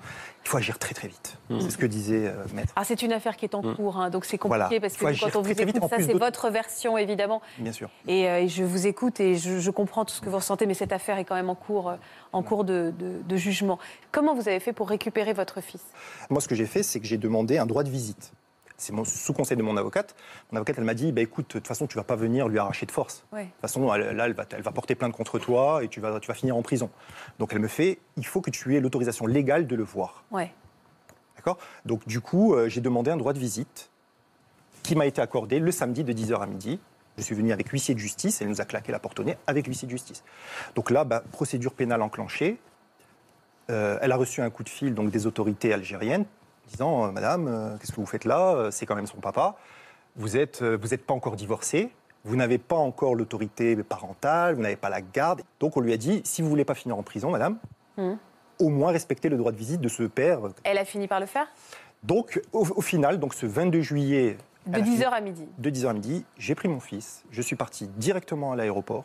[0.44, 1.36] Il faut agir très très vite.
[1.60, 2.72] C'est ce que disait euh, Maître.
[2.76, 4.80] Ah, c'est une affaire qui est en cours, hein, donc c'est compliqué Voilà.
[4.80, 5.76] parce que quand on vous très, très vite.
[5.78, 7.42] écoute, ça c'est votre version évidemment.
[7.58, 7.90] Bien sûr.
[8.06, 10.66] Et, euh, et je vous écoute et je, je comprends tout ce que vous ressentez,
[10.66, 11.96] mais cette affaire est quand même en cours, euh,
[12.32, 13.80] en cours de, de- de jugement.
[14.12, 15.82] Comment vous avez fait pour récupérer votre fils?
[16.30, 18.30] Moi, ce que j'ai fait, c'est que j'ai demandé un droit de visite.
[18.78, 20.14] C'est mon- sous conseil de mon avocate.
[20.52, 22.58] Mon avocate, elle m'a dit bah, écoute, de toute façon, tu vas pas venir lui
[22.58, 23.24] arracher de force.
[23.32, 23.44] Ouais.
[23.44, 26.00] De toute façon, elle- là, elle va, elle va porter plainte contre toi et tu
[26.00, 26.90] vas, tu vas finir en prison.
[27.38, 30.24] Donc, elle me fait il faut que tu aies l'autorisation légale de le voir.
[30.30, 30.52] Ouais.
[31.36, 31.58] D'accord?
[31.86, 33.90] Donc, du coup, euh, j'ai demandé un droit de visite
[34.82, 36.78] qui m'a été accordé le samedi de 10h à midi.
[37.18, 39.36] Je suis venu avec huissier de justice, elle nous a claqué la porte au nez
[39.46, 40.22] avec l'huissier de justice.
[40.74, 42.58] Donc là, bah, procédure pénale enclenchée.
[43.70, 46.24] Euh, elle a reçu un coup de fil donc, des autorités algériennes
[46.66, 48.54] disant euh, Madame, euh, qu'est-ce que vous faites là?
[48.54, 49.56] Euh, C'est quand même son papa.
[50.16, 51.90] Vous n'êtes vous êtes pas encore divorcée.
[52.24, 55.42] Vous n'avez pas encore l'autorité parentale, vous n'avez pas la garde.
[55.60, 57.58] Donc on lui a dit, si vous voulez pas finir en prison, madame,
[57.98, 58.18] Hum.
[58.58, 60.40] au moins respectez le droit de visite de ce père.
[60.64, 61.46] Elle a fini par le faire?
[62.02, 65.46] Donc au, au final, donc ce 22 juillet, De elle a fini- 10h à midi.
[65.58, 69.04] de 10h à midi, j'ai pris mon fils, je suis parti directement à l'aéroport.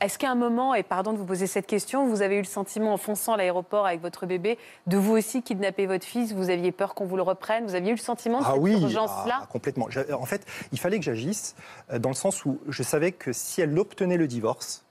[0.00, 2.44] Est-ce qu'à un moment, et pardon de vous poser cette question, vous avez eu le
[2.44, 6.50] sentiment en fonçant à l'aéroport avec votre bébé de vous aussi kidnapper votre fils Vous
[6.50, 8.72] aviez peur qu'on vous le reprenne Vous aviez eu le sentiment de Ah cette oui,
[8.72, 9.88] urgence-là ah, complètement.
[10.12, 11.56] En fait, il fallait que j'agisse
[11.90, 14.84] euh, dans le sens où je savais que si elle obtenait le divorce,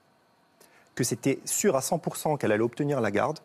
[0.96, 3.38] que c'était sûr à 100% qu'elle allait obtenir la garde,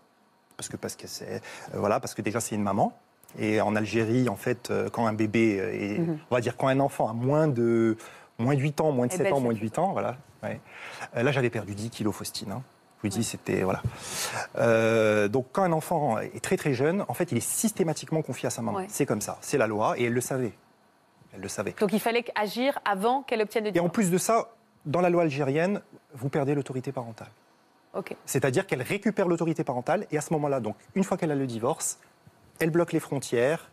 [0.58, 1.40] parce que, parce que, c'est, euh,
[1.76, 2.92] voilà, parce que déjà c'est une maman.
[3.38, 6.18] Et en Algérie, en fait, euh, quand un bébé est, Mhm.
[6.32, 7.98] on va dire quand un enfant a moins de,
[8.40, 10.18] moins de 8 ans, moins de Eh 7 ben, ans, moins de 8 ans, voilà.
[10.44, 10.60] Ouais.
[11.16, 12.52] Euh, là, j'avais perdu 10 kilos, Faustine.
[12.52, 12.62] hein.
[13.04, 13.64] Je vous dis, c'était.
[13.64, 13.82] Voilà.
[14.58, 18.46] Euh, donc, quand un enfant est très très jeune, en fait, il est systématiquement confié
[18.48, 18.78] à sa maman.
[18.78, 18.86] Ouais.
[18.90, 19.38] C'est comme ça.
[19.42, 20.54] C'est la loi et elle le savait.
[21.34, 21.74] Elle le savait.
[21.80, 23.94] Donc il fallait agir avant qu'elle obtienne le Et en divorce.
[23.94, 24.50] plus de ça,
[24.86, 25.82] dans la loi algérienne,
[26.14, 27.30] vous perdez l'autorité parentale.
[28.26, 31.48] C'est-à-dire qu'elle récupère l'autorité parentale et à ce moment-là, donc une fois qu'elle a le
[31.48, 31.98] divorce,
[32.60, 33.71] elle bloque les frontières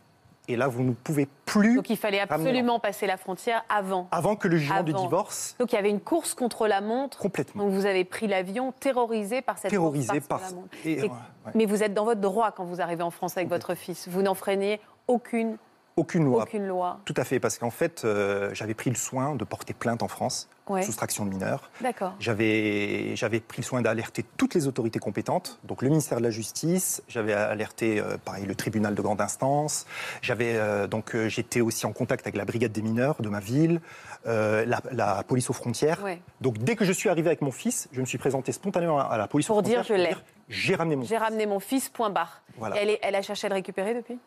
[0.49, 1.75] et là, vous ne pouvez plus.
[1.75, 4.07] Donc il fallait ramener absolument passer la frontière avant.
[4.11, 5.55] Avant que le jugement de divorce.
[5.59, 7.19] Donc il y avait une course contre la montre.
[7.19, 7.63] Complètement.
[7.63, 10.39] Donc vous avez pris l'avion terrorisé par cette Terrorisé course par.
[10.39, 10.69] contre la montre.
[10.85, 11.51] et, Et- ouais, ouais.
[11.55, 14.07] Mais vous êtes dans votre droit quand vous arrivez en France avec votre fils.
[14.07, 15.57] Vous n'enfreignez aucune,
[15.99, 16.43] Aucune loi.
[16.43, 16.99] aucune loi.
[17.05, 20.07] Tout à fait, parce qu'en fait, euh, j'avais pris le soin de porter plainte en
[20.07, 20.83] France, Ouais.
[20.83, 21.69] soustraction de mineurs.
[21.81, 22.13] D'accord.
[22.19, 26.29] J'avais, j'avais pris le soin d'alerter toutes les autorités compétentes, donc le ministère de la
[26.29, 29.85] Justice, j'avais alerté euh, pareil le tribunal de grande instance,
[30.21, 33.39] j'avais euh, donc euh, j'étais aussi en contact avec la brigade des mineurs de ma
[33.39, 33.81] ville,
[34.25, 36.03] la, la police aux frontières.
[36.03, 36.21] Ouais.
[36.39, 39.17] Donc dès que je suis arrivé avec mon fils, je me suis présenté spontanément à
[39.17, 40.15] la police Pour aux dire, frontières je l'ai.
[40.49, 42.41] j'ai ramené mon J'ai ramené mon fils, point barre.
[42.57, 42.75] Voilà.
[42.77, 44.19] Et elle, est- elle a cherché à le récupérer depuis?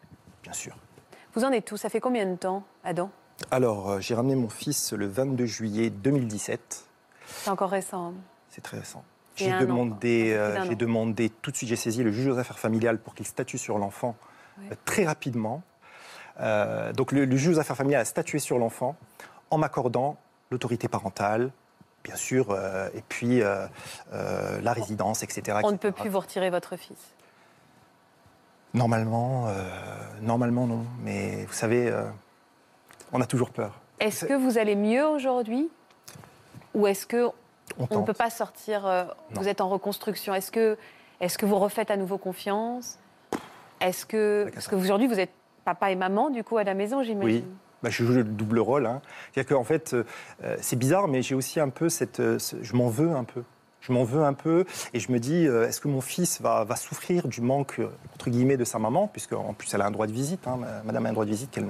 [0.43, 0.75] Bien sûr.
[1.35, 3.11] Vous en êtes tout Ça fait combien de temps, Adam?
[3.51, 6.85] Alors euh, j'ai ramené mon fils le 22 juillet 2017.
[7.27, 8.09] C'est encore récent.
[8.09, 8.15] hein.
[8.51, 9.03] C'est très récent.
[9.37, 12.99] J'ai demandé, euh, j'ai demandé tout de suite, j'ai saisi le juge aux affaires familiales
[12.99, 14.15] pour qu'il statue sur l'enfant
[14.59, 14.67] Ouais.
[14.73, 15.63] euh, très rapidement.
[16.41, 18.97] Euh, donc le, le juge aux affaires familiales a statué sur l'enfant
[19.51, 20.19] en m'accordant
[20.51, 21.51] l'autorité parentale,
[22.05, 22.55] bien sûr,
[22.95, 25.59] et puis la résidence, etc.
[25.65, 26.99] On ne peut plus vous retirer votre fils.
[28.75, 29.63] Normalement, euh,
[30.23, 30.85] normalement non.
[31.03, 32.05] Mais vous savez, euh,
[33.13, 33.81] on a toujours peur.
[34.01, 35.69] Est-ce que vous allez mieux aujourd'hui
[36.75, 37.27] Ou est-ce que
[37.79, 39.05] On on ne peut pas sortir euh,
[39.35, 40.35] Vous êtes en reconstruction?
[40.35, 40.77] Est-ce que,
[41.21, 42.99] est que vous refaites à nouveau confiance?
[43.81, 44.49] Est-ce que.
[44.55, 45.33] Parce qu'aujourd'hui, vous êtes
[45.65, 47.45] papa et maman, du coup, à la maison, j'imagine.
[47.45, 47.45] Oui.
[47.83, 48.87] Bah, je joue le double rôle.
[48.87, 49.03] hein.
[49.33, 49.95] C'est-à-dire qu'en fait,
[50.61, 52.17] c'est bizarre, mais j'ai aussi un peu cette.
[52.39, 53.43] ce- je m'en veux un peu.
[53.83, 54.65] Je m'en veux un peu
[54.95, 57.89] et je me dis, euh, est-ce que mon fils va, va souffrir du manque, euh,
[58.15, 60.57] entre guillemets, de sa maman, puisque en plus elle a un droit de visite, hein,
[60.57, 61.69] ma- madame a un droit de visite qu'elle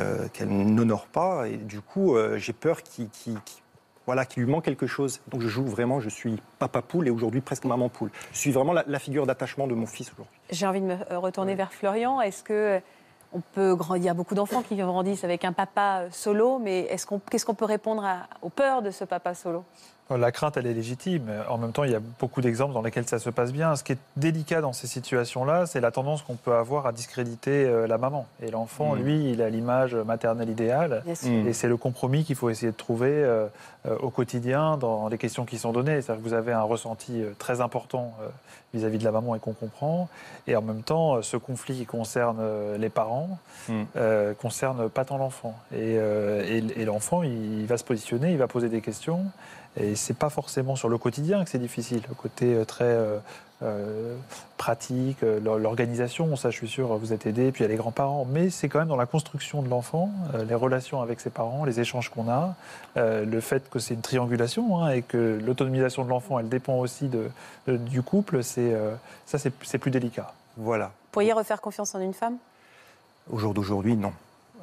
[0.00, 1.48] euh, qu'elle n'honore pas.
[1.48, 3.08] Et du coup, euh, j'ai peur qu'il
[4.06, 5.20] voilà, qu'il lui manque quelque chose.
[5.28, 8.10] Donc je joue vraiment, je suis papa poule et aujourd'hui presque maman poule.
[8.32, 10.34] Je suis vraiment la, la figure d'attachement de mon fils aujourd'hui.
[10.50, 12.20] J'ai envie de me retourner vers Florian.
[12.20, 12.80] Est-ce que.
[13.32, 16.88] On peut grandir, il y a beaucoup d'enfants qui grandissent avec un papa solo, mais
[17.30, 19.62] qu'est-ce qu'on peut répondre à- aux peurs de ce papa solo?
[20.18, 21.30] La crainte, elle est légitime.
[21.48, 23.76] En même temps, il y a beaucoup d'exemples dans lesquels ça se passe bien.
[23.76, 27.64] Ce qui est délicat dans ces situations-là, c'est la tendance qu'on peut avoir à discréditer
[27.66, 28.26] euh, la maman.
[28.42, 28.98] Et l'enfant, Mm.
[29.02, 31.02] lui, il a l'image maternelle idéale.
[31.06, 31.46] Mm.
[31.48, 33.46] Et c'est le compromis qu'il faut essayer de trouver euh,
[33.86, 36.02] euh, au quotidien dans les questions qui sont données.
[36.02, 38.12] C'est-à-dire que vous avez un ressenti très important
[38.74, 40.08] vis-à-vis de la maman et qu'on comprend.
[40.46, 42.40] Et en même temps, ce conflit qui concerne
[42.78, 43.82] les parents Mm.
[43.96, 45.54] euh, concerne pas tant l'enfant.
[45.72, 49.24] Et, euh, et- et l'enfant, il va se positionner, il va poser des questions.
[49.76, 52.02] Et c'est pas forcément sur le quotidien que c'est difficile.
[52.08, 53.18] Le côté euh, très euh,
[53.62, 54.16] euh,
[54.56, 57.76] pratique, l'or- l'organisation, ça je suis sûr, vous êtes aidé, puis il y a les
[57.76, 58.26] grands-parents.
[58.28, 61.64] Mais c'est quand même dans la construction de l'enfant, euh, les relations avec ses parents,
[61.64, 62.54] les échanges qu'on a,
[62.96, 66.78] euh, le fait que c'est une triangulation hein, et que l'autonomisation de l'enfant, elle dépend
[66.78, 67.30] aussi de,
[67.68, 68.94] de- du couple, c'est euh,
[69.26, 70.32] ça c'est plus délicat.
[70.56, 70.86] Voilà.
[70.86, 72.36] Vous pourriez refaire confiance en une femme?
[73.30, 74.12] Au jour d'aujourd'hui, non.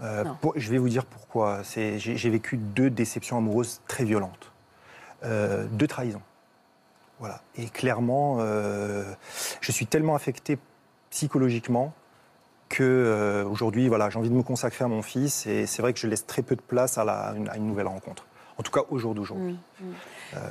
[0.04, 0.36] Euh, Non.
[0.42, 1.62] pour- je vais vous dire pourquoi.
[1.64, 4.52] J'ai vécu deux déceptions amoureuses très violentes.
[5.24, 6.22] Euh, deux trahisons.
[7.20, 7.42] Voilà.
[7.56, 9.04] Et clairement, euh,
[9.62, 10.58] je suis tellement affecté
[11.10, 11.94] psychologiquement
[12.70, 15.94] que euh, aujourd'hui, voilà, j'ai envie de me consacrer à mon fils et c'est vrai
[15.94, 18.26] que je laisse très peu de place à, la- une, à une nouvelle rencontre.
[18.58, 19.58] En tout cas, au jour d'aujourd'hui.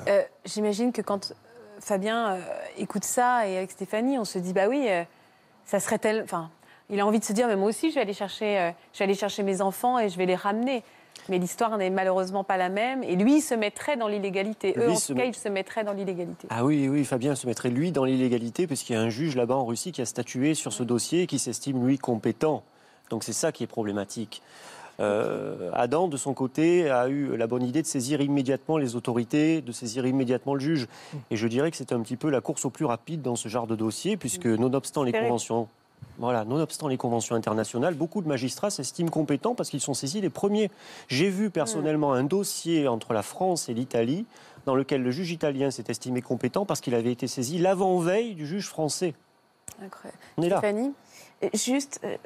[0.09, 1.35] Euh, J'imagine que quand
[1.81, 2.39] Fabien
[2.79, 4.89] écoute ça et avec Stéphanie, on se dit bah oui,
[5.67, 6.23] ça serait tel.
[6.23, 6.51] Enfin,
[6.89, 9.05] il a envie de se dire mais moi aussi je vais aller chercher, je vais
[9.05, 10.83] aller chercher mes enfants et je vais les ramener.
[11.29, 13.03] Mais l'histoire n'est malheureusement pas la même.
[13.03, 14.75] Et lui, il se mettrait dans l'illégalité.
[14.77, 16.47] Eux, Lui en tout cas, ils se mettraient dans l'illégalité.
[16.51, 19.57] Ah oui, oui, Fabien se mettrait lui dans l'illégalité puisqu'il y a un juge là-bas
[19.57, 22.63] en Russie qui a statué sur ce dossier et qui s'estime lui compétent.
[23.11, 24.43] Donc c'est ça qui est problématique.
[24.99, 29.61] Euh, Adam, de son côté, a eu la bonne idée de saisir immédiatement les autorités,
[29.61, 30.89] de saisir immédiatement le juge.
[31.31, 33.49] Et je dirais que c'était un petit peu la course au plus rapide dans ce
[33.49, 35.69] genre de dossier, puisque nonobstant les conventions.
[36.19, 40.31] Voilà, nonobstant les conventions internationales, beaucoup de magistrats s'estiment compétents parce qu'ils sont saisis les
[40.31, 40.71] premiers.
[41.09, 44.25] J'ai vu personnellement un dossier entre la France et l'Italie
[44.65, 48.47] dans lequel le juge italien s'est estimé compétent parce qu'il avait été saisi l'avant-veille du
[48.47, 49.15] juge français.
[49.85, 50.19] Incroyable.
[50.39, 50.59] On est là.
[50.59, 50.93] Stéphanie
[51.43, 52.17] Et Juste, euh,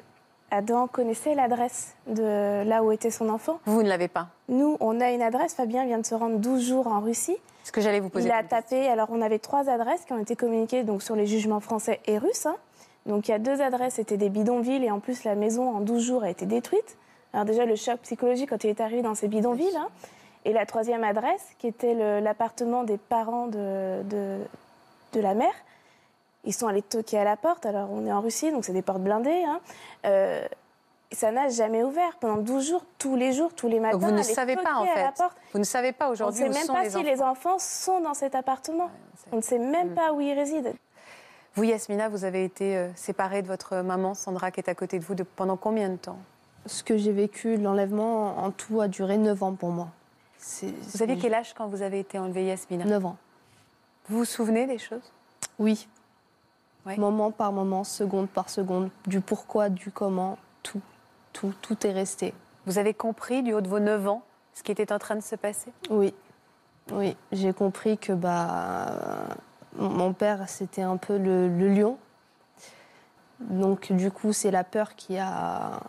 [0.51, 3.59] Adam connaissait l'adresse de là où était son enfant?
[3.65, 4.29] Vous ne l'avez pas.
[4.49, 5.53] Nous, on a une adresse.
[5.53, 7.37] Fabien vient de se rendre 12 jours en Russie.
[7.63, 8.27] Ce que j'allais vous poser.
[8.27, 8.87] Il a tapé.
[8.87, 12.17] Alors, on avait trois adresses qui ont été communiquées donc, sur les jugements français et
[12.17, 12.45] russes.
[12.45, 12.55] hein.
[13.05, 14.83] Donc, il y a deux adresses, c'était des bidonvilles.
[14.85, 16.97] Et en plus, la maison, en 12 jours, a été détruite.
[17.33, 19.75] Alors, déjà, le choc psychologique quand il est arrivé dans ces bidonvilles.
[19.77, 19.87] hein.
[20.45, 24.37] Et la troisième adresse, qui était l'appartement des parents de, de,
[25.13, 25.53] de la mère.
[26.43, 27.65] Ils sont allés toquer à la porte.
[27.67, 29.43] Alors, on est en Russie, donc c'est des portes blindées.
[29.43, 29.59] hein.
[30.05, 30.43] Euh,
[31.11, 32.15] ça n'a jamais ouvert.
[32.19, 33.97] Pendant 12 jours, tous les jours, tous les matins.
[33.97, 35.11] Donc vous ne savez pas en fait.
[35.17, 35.35] porte.
[35.53, 37.05] Vous ne savez pas On ne aujourd'hui sait où même sont pas les si enfants.
[37.09, 38.89] les enfants sont dans cet appartement.
[39.31, 39.95] On ne sait même Mm.
[39.95, 40.73] pas où ils résident.
[41.55, 44.99] Vous, Yasmina, vous avez été euh, séparée de votre maman, Sandra, qui est à côté
[44.99, 46.17] de vous de- pendant combien de temps?
[46.65, 49.89] Ce que j'ai vécu, l'enlèvement, en tout, a duré 9 ans pour moi.
[50.61, 52.85] Vous aviez quel âge quand vous avez été enlevée, Yasmina?
[52.85, 53.17] 9 ans.
[54.07, 55.11] Vous vous souvenez des choses?
[55.59, 55.87] Oui.
[56.85, 56.97] Ouais.
[56.97, 60.81] Moment par moment, seconde par seconde, du pourquoi, du comment, tout,
[61.33, 62.33] tout, tout est resté.
[62.65, 65.21] Vous avez compris du haut de vos 9 ans ce qui était en train de
[65.21, 65.71] se passer?
[65.89, 66.13] Oui,
[66.91, 69.27] oui, j'ai compris que bah,
[69.77, 71.97] mon- père, c'était un peu le, le lion.
[73.39, 75.79] Donc du coup, c'est la peur qui a,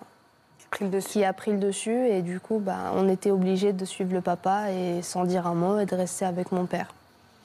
[0.70, 1.08] pris le dessus.
[1.10, 2.06] qui a pris le dessus.
[2.08, 5.54] Et du coup, bah, on était obligés de suivre le papa et sans dire un
[5.54, 6.94] mot et de rester avec mon père.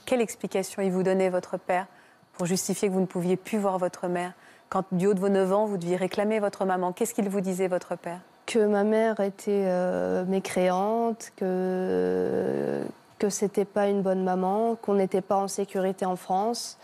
[0.06, 1.86] Quelle explication il vous donnait, votre père,
[2.34, 4.32] pour justifier que vous ne pouviez plus voir votre mère?
[4.70, 7.42] Quand du haut de vos 9 ans, vous deviez réclamer votre maman, qu'est-ce qu'il vous
[7.42, 8.20] disait, votre père?
[8.46, 12.82] Que ma mère était euh, mécréante, que
[13.20, 16.78] que c'était pas une bonne maman, qu'on n'était pas en sécurité en France,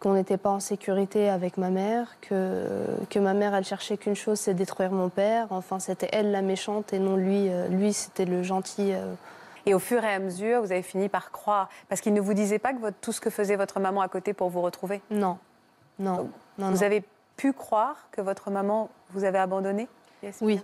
[0.00, 2.64] qu'on n'était pas en sécurité avec ma mère, que
[3.10, 5.46] que ma mère elle cherchait qu'une chose, c'est détruire mon père.
[5.50, 7.48] Enfin, c'était elle la méchante et non lui.
[7.50, 8.92] euh, lui, c'était le gentil.
[8.94, 9.14] euh.
[9.66, 12.32] Et au fur et à mesure, vous avez fini par croire, parce qu'il ne vous
[12.32, 15.02] disait pas que votre- tout ce que faisait votre maman à côté pour vous retrouver?
[15.10, 15.36] Non,
[15.98, 16.70] non, non.
[16.70, 16.82] Vous non.
[16.82, 17.04] avez
[17.36, 19.86] pu croire que votre maman vous avait abandonné?
[20.40, 20.62] Oui.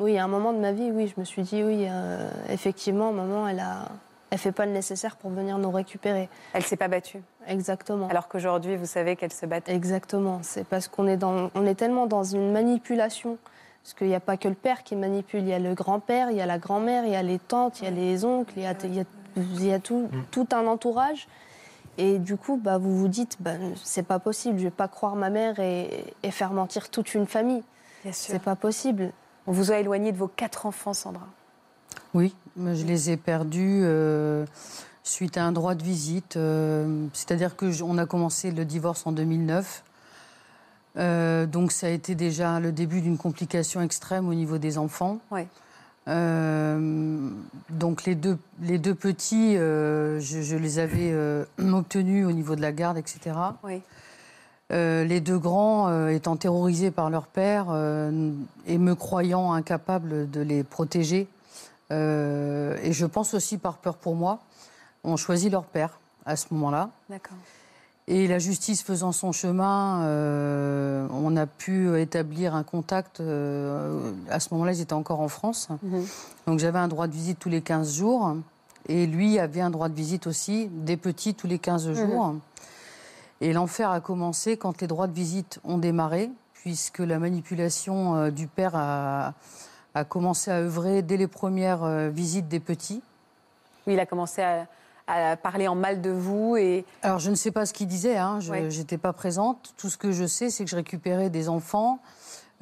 [0.00, 3.12] Oui, à un moment de ma vie, oui, je me suis dit, oui, euh, effectivement,
[3.12, 3.88] maman, elle a,
[4.30, 6.28] elle fait pas le nécessaire pour venir nous récupérer.
[6.54, 7.20] Elle s'est pas battue.
[7.46, 8.08] Exactement.
[8.08, 9.60] Alors qu'aujourd'hui, vous savez qu'elle se bat.
[9.66, 10.38] Exactement.
[10.42, 13.36] C'est parce qu'on est dans, on est tellement dans une manipulation.
[13.82, 16.30] Parce qu'il n'y a pas que le père qui manipule, il y a le grand-père,
[16.30, 18.52] il y a la grand-mère, il y a les tantes, il y a les oncles,
[18.56, 19.04] il y a, il y a-
[19.36, 21.28] il y a tout, tout un entourage.
[21.98, 25.14] Et du coup, bah, vous vous dites, bah, c'est pas possible, je vais pas croire
[25.16, 27.62] ma mère et, et faire mentir toute une famille.
[28.02, 28.32] Bien sûr.
[28.32, 29.10] C'est pas possible.
[29.46, 31.26] On vous a éloigné de vos quatre enfants, Sandra.
[32.14, 34.44] Oui, je les ai perdus euh,
[35.02, 36.36] suite à un droit de visite.
[36.36, 39.84] euh, C'est-à-dire que j- on a commencé le divorce en 2009.
[40.96, 45.18] Euh, donc ça a été déjà le début d'une complication extrême au niveau des enfants.
[45.30, 45.46] Ouais.
[47.70, 51.14] Donc les deux, les deux petits, je, je les avais
[51.72, 53.36] obtenus au niveau de la garde, etc.
[53.62, 53.80] Oui.
[54.70, 58.30] Euh, les deux grands euh, étant terrorisés par leur père euh,
[58.66, 61.28] et me croyant incapable de les protéger,
[61.90, 64.38] et je pense aussi par peur pour moi,
[65.02, 66.90] ont choisi leur père à ce moment-là.
[67.08, 67.36] D'accord.
[68.06, 70.06] Et la justice faisant son chemin,
[71.12, 73.18] on a pu établir un contact.
[73.18, 75.68] à ce moment-là, ils étaient encore en France.
[75.82, 76.06] Mhm.
[76.46, 78.36] Donc j'avais un droit de visite tous les 15 jours.
[78.88, 82.36] Et lui avait un droit de visite aussi, des petits, tous les 15 jours.
[83.40, 88.30] Et l'enfer a commencé quand les droits de visite ont démarré, puisque la manipulation euh,
[88.30, 89.32] du père a,
[89.94, 93.02] a commencé à œuvrer dès les premières euh, visites des petits.
[93.86, 94.66] Oui, il a commencé à,
[95.06, 96.84] à parler en mal de vous et.
[97.02, 98.68] Alors, je ne sais pas ce qu'il disait, hein, je Ouais.
[98.68, 99.72] n'étais pas présente.
[99.78, 101.98] Tout ce que je sais, c'est que je récupérais des enfants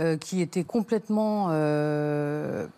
[0.01, 2.69] euh, qui étaient complètement euh,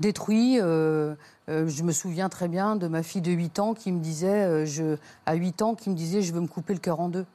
[0.00, 0.58] détruits.
[0.60, 1.14] euh,
[1.48, 4.44] euh, je me souviens très bien de ma fille de 8 ans qui me disait,
[4.44, 4.96] euh, je,
[5.26, 7.26] à 8 ans, qui me disait Je veux me couper le cœur en deux.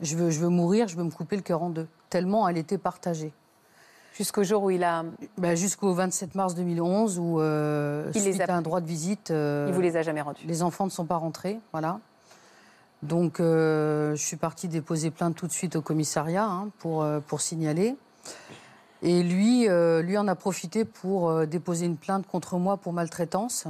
[0.00, 1.86] Je veux, je veux mourir, je veux me couper le cœur en deux.
[2.08, 3.32] Tellement elle était partagée.
[4.14, 5.04] Jusqu'au jour où il a.
[5.38, 9.30] Ben, Jusqu'au 27 mars 2011, où, Il les suite a à un droit de visite.
[9.30, 10.44] Il vous les a jamais rendus.
[10.46, 12.00] les enfants ne sont pas rentrés, voilà.
[13.02, 17.96] Donc, je suis partie déposer plainte tout de suite au commissariat hein, pour, pour signaler.
[19.02, 22.92] Et lui, euh, lui en a profité pour euh, déposer une plainte contre moi pour
[22.92, 23.66] maltraitance,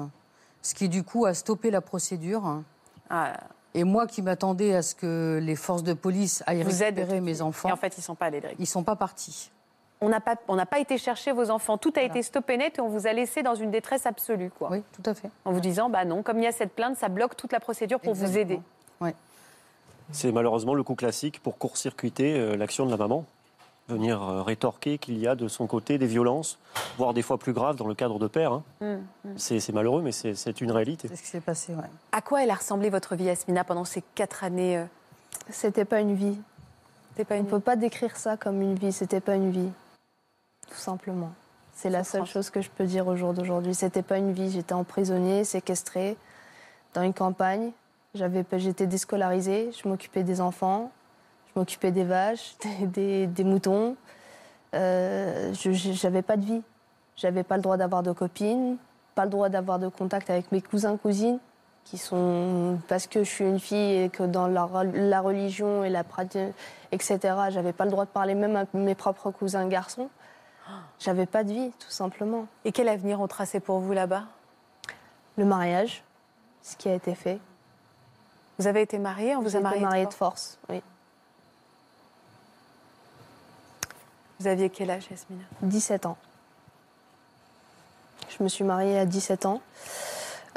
[0.63, 2.63] ce qui du coup a stoppé la procédure.
[3.09, 3.35] Ah,
[3.75, 7.43] Et moi qui m'attendais à ce que les forces de police aillent Vous récupérer mes
[7.43, 9.51] enfants, Et en fait, ils ne sont pas allés ils sont pas partis.
[10.01, 11.79] on n'a pas, on n'a pas été chercher vos enfants.
[11.79, 14.51] Tout a été stoppé net et on vous a laissé dans une détresse absolue.
[14.51, 14.71] Quoi.
[14.73, 15.31] Oui, tout à fait.
[15.45, 17.61] En vous disant, bah non, comme il y a cette plainte, ça bloque toute la
[17.61, 18.61] procédure pour vous aider.
[19.01, 19.11] Oui.
[20.13, 23.25] C'est malheureusement le coup classique pour court-circuiter euh, l'action de la maman.
[23.91, 26.59] Venir euh, rétorquer qu'il y a de son côté des violences,
[26.97, 28.53] voire des fois plus graves dans le cadre de père.
[28.53, 28.63] hein.
[28.81, 29.33] Hum, hum.
[29.37, 31.09] C'est malheureux, mais c'est une réalité.
[31.09, 31.91] C'est ce qui s'est passé, ouais.
[32.13, 34.85] À quoi elle a ressemblé votre vie, Yasmina, pendant ces quatre années euh,
[35.49, 36.39] C'était pas une vie.
[37.29, 38.93] On une peut pas décrire ça comme une vie.
[38.93, 39.71] C'était pas une vie,
[40.71, 41.33] tout simplement.
[41.75, 43.75] C'est la seule chose que je peux dire au jour d'aujourd'hui.
[43.75, 44.51] C'était pas une vie.
[44.51, 46.17] J'étais emprisonnée, séquestrée,
[46.95, 47.73] dans une campagne.
[48.15, 49.71] J'étais déscolarisée.
[49.73, 50.93] Je m'occupais des enfants.
[51.61, 53.95] M'occupais des vaches, des, des- des moutons.
[54.75, 56.63] Euh, j'avais pas de vie.
[57.17, 58.79] J'avais pas le droit d'avoir de copines,
[59.15, 61.39] pas le droit d'avoir de contact avec mes cousins cousines
[61.85, 65.85] qui sont parce que je suis une fille et que dans la, re- la religion
[65.85, 66.41] et la pratique,
[66.93, 67.19] etc.
[67.51, 70.09] J'avais pas le droit de parler même à mes propres cousins garçons.
[70.99, 72.47] J'avais pas de vie, tout simplement.
[72.65, 74.23] Et quel avenir ont tracé pour vous là-bas?
[75.37, 76.03] Le mariage,
[76.63, 77.39] ce qui a été fait.
[78.59, 80.83] Vous avez été mariée On vous a été mariée de mariée de force force, oui.
[84.41, 85.43] Vous aviez quel âge, Yasmina?
[85.61, 86.17] 17 ans.
[88.31, 89.61] Je me suis mariée à 17 ans.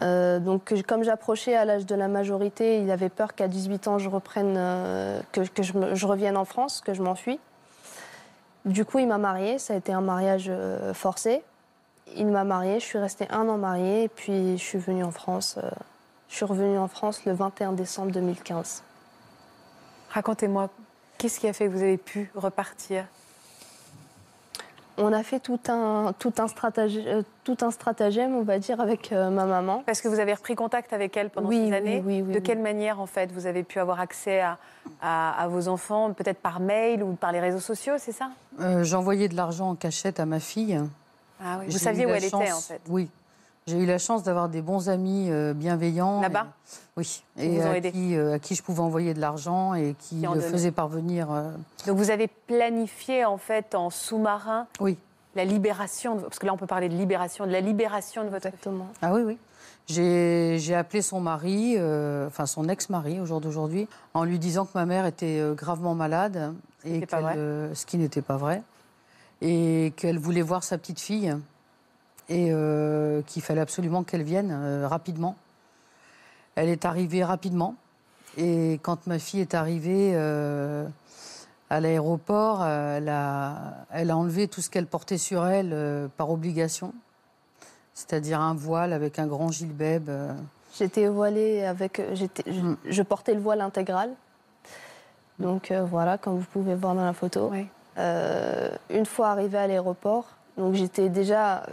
[0.02, 4.00] Euh, donc, comme j'approchais à l'âge de la majorité, il avait peur qu'à 18 ans,
[4.00, 7.42] je reprenne, euh, que, que je, revienne en France, que je m'enfuis.
[8.64, 9.60] Du coup, il m'a mariée.
[9.60, 11.44] Ça a été un mariage euh, forcé.
[12.16, 12.80] Il m'a mariée.
[12.80, 14.04] Je suis restée un an mariée.
[14.04, 15.60] Et puis, je suis venue en France.
[16.30, 18.82] je suis revenue en France le 21 décembre 2015.
[20.12, 20.70] Racontez-moi,
[21.18, 23.08] qu'est-ce qui a fait que vous avez pu repartir?
[24.98, 28.80] On a fait tout un, tout un, stratagème, euh, tout un stratagème, on va dire,
[28.80, 29.82] avec euh, ma maman.
[29.88, 32.32] Parce que vous avez repris contact avec elle pendant Oui, ces oui, années oui, oui,
[32.34, 32.44] De oui.
[32.44, 34.58] quelle manière, en fait, vous avez pu avoir accès à,
[35.02, 38.30] à- à vos enfants Peut-être par mail ou par les réseaux sociaux, c'est ça?
[38.60, 40.80] Euh, J'envoyais de l'argent en cachette à ma fille.
[41.44, 41.66] Ah oui.
[41.70, 42.80] Vous saviez où elle était, en fait?
[42.88, 43.10] Oui.
[43.66, 46.20] J'ai eu la chance d'avoir des bons amis euh, bienveillants.
[46.22, 47.24] Là-bas et- Oui.
[47.38, 47.92] Qui Et vous ont à aidé.
[47.92, 51.32] qui, euh, à qui je pouvais envoyer de l'argent et qui, Qui le faisaient parvenir.
[51.32, 51.52] euh,
[51.88, 54.98] Donc vous avez planifié, en fait, en sous-marin Oui.
[55.36, 58.30] la libération, de- parce que là, on peut parler de libération, de la libération de
[58.30, 58.88] votre Exactement.
[59.02, 59.38] Ah oui, oui.
[59.88, 64.72] J'ai appelé son mari, euh, enfin son ex-mari au jour d'aujourd'hui, en lui disant que
[64.76, 66.54] ma mère était euh, gravement malade,
[66.86, 67.34] et pas vrai.
[67.38, 68.62] euh, ce qui n'était pas vrai,
[69.42, 71.36] et qu'elle voulait voir sa petite fille,
[72.30, 75.36] et euh, qu'il fallait absolument qu'elle vienne euh, rapidement.
[76.56, 77.76] Elle est arrivée rapidement,
[78.38, 80.86] et quand ma fille est arrivée euh,
[81.70, 86.94] à l'aéroport, elle, a, elle a enlevé tout ce qu'elle portait sur elle par obligation
[87.96, 90.10] c'est-à-dire un voile avec un grand gilbeb.
[90.76, 92.02] J'étais voilée avec.
[92.14, 92.78] j'étais- je, Mm.
[92.86, 94.10] je portais le voile intégral.
[95.38, 97.52] Donc voilà, comme vous pouvez voir dans la photo.
[98.90, 100.26] Une fois arrivée à l'aéroport,
[100.58, 101.68] donc j'étais déjà.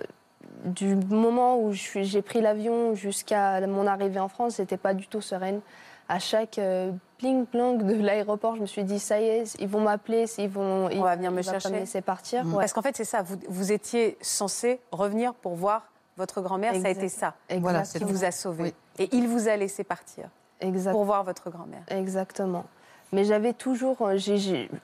[0.64, 5.20] Du moment où j'ai pris l'avion jusqu'à mon arrivée en France, j'étais pas du tout
[5.20, 5.60] sereine.
[6.08, 6.90] À chaque euh,
[7.20, 10.88] blang de l'aéroport, je me suis dit ça y est, ils vont m'appeler, ils vont,
[10.92, 11.70] On va venir me chercher.
[11.70, 12.44] laisser partir.
[12.46, 12.56] Ouais.
[12.56, 15.84] Parce qu'en fait, c'est ça, vous, vous étiez censé revenir pour voir
[16.16, 18.64] votre grand-mère, ça a été ça Voilà, qui vous a sauvé.
[18.64, 18.74] Oui.
[18.98, 20.28] Et il vous a laissé partir
[20.60, 20.92] Exact.
[20.92, 21.82] pour voir votre grand-mère.
[21.88, 22.64] Exactement.
[23.12, 24.18] Mais j'avais toujours, euh,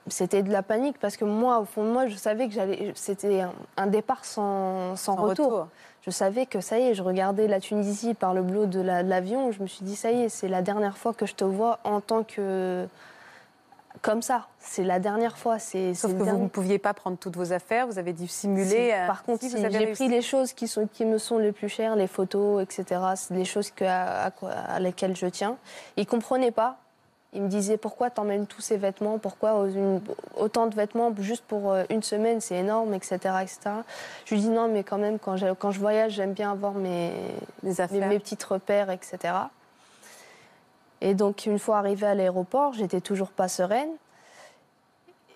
[0.07, 2.91] c'était de la panique parce que moi, au fond de moi, je savais que j'allais,
[2.95, 5.45] c'était un, un départ sans, sans Sans retour.
[5.45, 5.67] retour.
[6.05, 9.03] Je savais que ça y est, je regardais la Tunisie par le bleu de la-
[9.03, 11.35] de l'avion, je me suis dit ça y est, c'est la dernière fois que je
[11.35, 12.87] te vois en tant que
[14.01, 14.47] comme ça.
[14.59, 15.57] C'est la dernière fois.
[15.57, 18.65] C'est Sauf que vous ne pouviez pas prendre toutes vos affaires, vous avez dû simuler.
[18.69, 21.39] Si, euh, Par contre, si, si, j'ai pris les choses qui, sont, qui me sont
[21.39, 23.01] les plus chères, les photos, etc.
[23.15, 24.31] C'est des choses que, à,
[24.67, 25.57] à lesquelles je tiens.
[25.95, 26.77] Ils ne comprenaient pas.
[27.33, 29.67] Ils me disaient pourquoi t'emmènes tous ces vêtements, pourquoi
[30.37, 33.59] autant de vêtements juste pour euh, une semaine, c'est énorme, etc., etc.
[34.25, 37.11] Je lui dis non, mais quand même, quand, je voyage, j'aime bien avoir mes,
[37.63, 39.33] mes, mes petits repères, etc.
[41.01, 43.89] Et donc, une fois arrivée à l'aéroport, j'étais toujours pas sereine.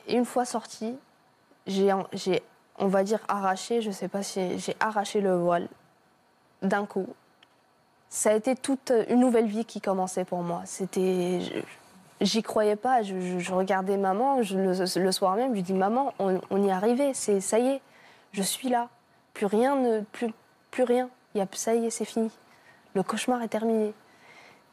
[0.08, 0.96] Et une fois sortie,
[1.68, 1.92] j'ai,
[2.80, 5.68] on va dire, arraché, je sais pas si j'ai arraché le voile
[6.62, 7.08] d'un coup.
[8.10, 10.64] Ça a été toute une nouvelle vie qui commençait pour moi.
[10.66, 11.39] C'était,
[12.22, 13.02] j'y croyais pas.
[13.04, 15.50] Je, je- je regardais maman je- le, le soir même.
[15.50, 17.14] Je lui dis maman, on, on y est arrivé.
[17.14, 17.82] C'est ça y est,
[18.32, 18.88] je suis là.
[19.34, 20.34] Plus rien ne, plus,
[20.72, 21.10] plus rien.
[21.36, 22.30] Il y a, ça y est, c'est fini.
[22.96, 23.94] Le cauchemar est terminé.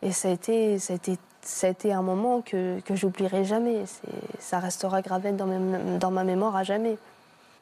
[0.02, 3.44] Et ça a été, ça a été, ça a été un moment que, que j'oublierai
[3.44, 3.84] jamais.
[3.86, 6.96] C'est- Ça restera gravé dans, mes- dans ma mémoire à jamais.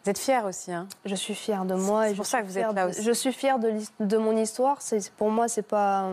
[0.05, 0.87] Vous êtes fière aussi, hein?
[1.05, 2.05] Je suis fière de moi.
[2.07, 3.03] C'est et pour je ça que vous êtes là de- aussi.
[3.03, 4.81] Je suis fière de, de mon histoire.
[4.81, 6.11] C'est, pour moi, c'est pas.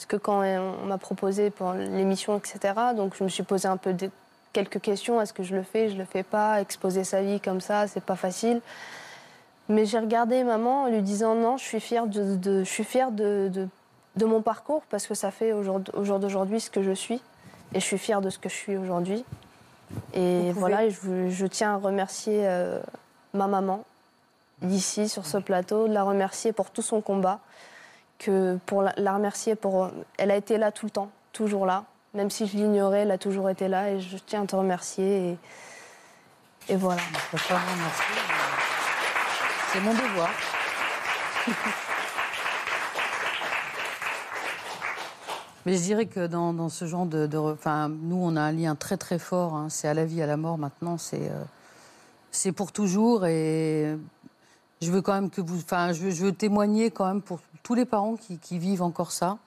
[0.00, 3.76] Parce que quand on m'a proposé pour l'émission, etc., donc je me suis posé un
[3.76, 4.10] peu de
[4.54, 5.20] quelques questions.
[5.20, 6.62] Est-ce que je le fais Je le fais pas?
[6.62, 8.62] Exposer sa vie comme ça, c'est pas facile.
[9.68, 12.82] Mais j'ai regardé maman en lui disant non, je suis fière de, de- je suis
[12.82, 13.68] fière de, de-
[14.16, 16.92] de mon parcours parce que ça fait au jour, au jour d'aujourd'hui ce que je
[16.92, 17.20] suis.
[17.74, 19.22] Et je suis fière de ce que je suis aujourd'hui.
[20.14, 22.80] Et voilà, je tiens à remercier euh,
[23.34, 23.84] ma maman
[24.62, 27.40] d'ici sur ce plateau, de la remercier pour tout son combat,
[28.20, 31.84] que pour la, la remercier pour, elle a été là tout le temps, toujours là,
[32.14, 35.30] même si je l'ignorais, elle a toujours été là et je tiens à te remercier
[35.30, 35.38] et,
[36.68, 37.00] et voilà.
[39.72, 40.28] C'est mon devoir.
[45.66, 48.74] Mais je dirais que dans, dans ce genre de, Enfin, nous, on a un lien
[48.74, 49.54] très très fort.
[49.54, 49.68] hein.
[49.68, 50.96] C'est à la vie, à la mort maintenant.
[50.96, 51.44] C'est euh,
[52.30, 53.26] c'est pour toujours.
[53.26, 53.96] Et
[54.82, 55.58] je veux quand même que vous.
[55.58, 58.82] Enfin, je veux, je veux témoigner quand même pour tous les parents qui, qui vivent
[58.82, 59.38] encore ça,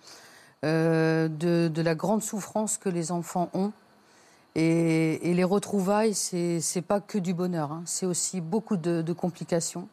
[0.63, 3.71] euh, de, de la grande souffrance que les enfants ont.
[4.55, 7.71] Et, et les retrouvailles, c'est c'est pas que du bonheur.
[7.71, 7.81] hein.
[7.85, 9.87] C'est aussi beaucoup de, de complications.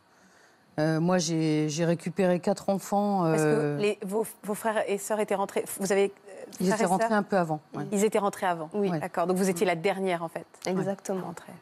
[0.79, 3.23] Euh, moi, j'ai j'ai récupéré quatre enfants.
[3.23, 5.65] Parce euh, que les- vos, vos frères et sœurs étaient rentrés.
[5.79, 6.13] Vous avez.
[6.29, 7.61] euh, Ils étaient rentrés un peu avant.
[7.75, 7.85] ouais.
[7.93, 8.69] Ils étaient rentrés avant.
[8.75, 8.91] Oui.
[8.91, 9.27] D'accord.
[9.27, 10.47] Donc vous étiez la dernière en fait.
[10.67, 11.25] Exactement.
[11.25, 11.53] Rentrée.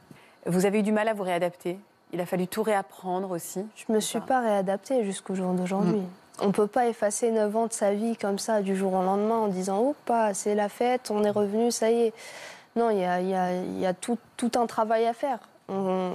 [0.47, 1.79] Vous avez eu du mal à vous réadapter?
[2.13, 3.65] Il a fallu tout réapprendre aussi.
[3.77, 6.03] Je me suis pas réadaptée jusqu'au jour d'aujourd'hui.
[6.41, 9.37] On peut pas effacer 9 ans de sa vie comme ça du jour au lendemain
[9.39, 12.13] en disant oh pas c'est la fête, on est revenu, ça y est.
[12.77, 15.13] Non, il y a, il y a- il y a tout, tout un travail à
[15.13, 15.41] faire.
[15.69, 16.13] On-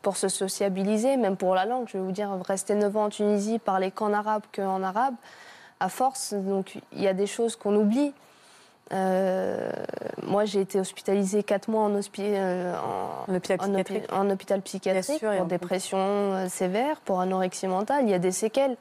[0.00, 3.08] pour se sociabiliser, même pour la langue, je vais vous dire, rester 9 ans en
[3.10, 5.14] Tunisie, parler qu'en arabe, qu'en arabe,
[5.78, 8.12] à force, donc il y a des choses qu'on oublie.
[8.92, 9.70] Euh,
[10.22, 12.74] moi, j'ai été hospitalisée 4 mois en, hospi- euh,
[13.28, 14.12] en, hôpital psychiatrique.
[14.12, 18.02] en hôpital psychiatrique sûr, pour dépression euh, sévère, pour anorexie mentale.
[18.04, 18.76] Il y a des séquelles.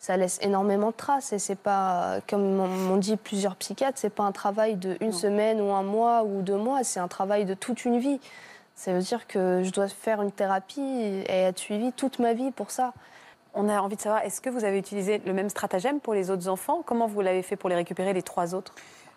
[0.00, 4.10] Ça laisse énormément de traces et c'est pas, comme m'ont m'ont dit plusieurs psychiatres, c'est
[4.10, 7.46] pas un travail de une semaine ou un mois ou deux mois, c'est un travail
[7.46, 8.20] de toute une vie.
[8.74, 12.50] Ça veut dire que je dois faire une thérapie et être suivie toute ma vie
[12.50, 12.92] pour ça.
[13.54, 16.28] On a envie de savoir, est-ce que vous avez utilisé le même stratagème pour les
[16.30, 16.82] autres enfants?
[16.84, 18.74] Comment vous l'avez fait pour les récupérer, les trois autres?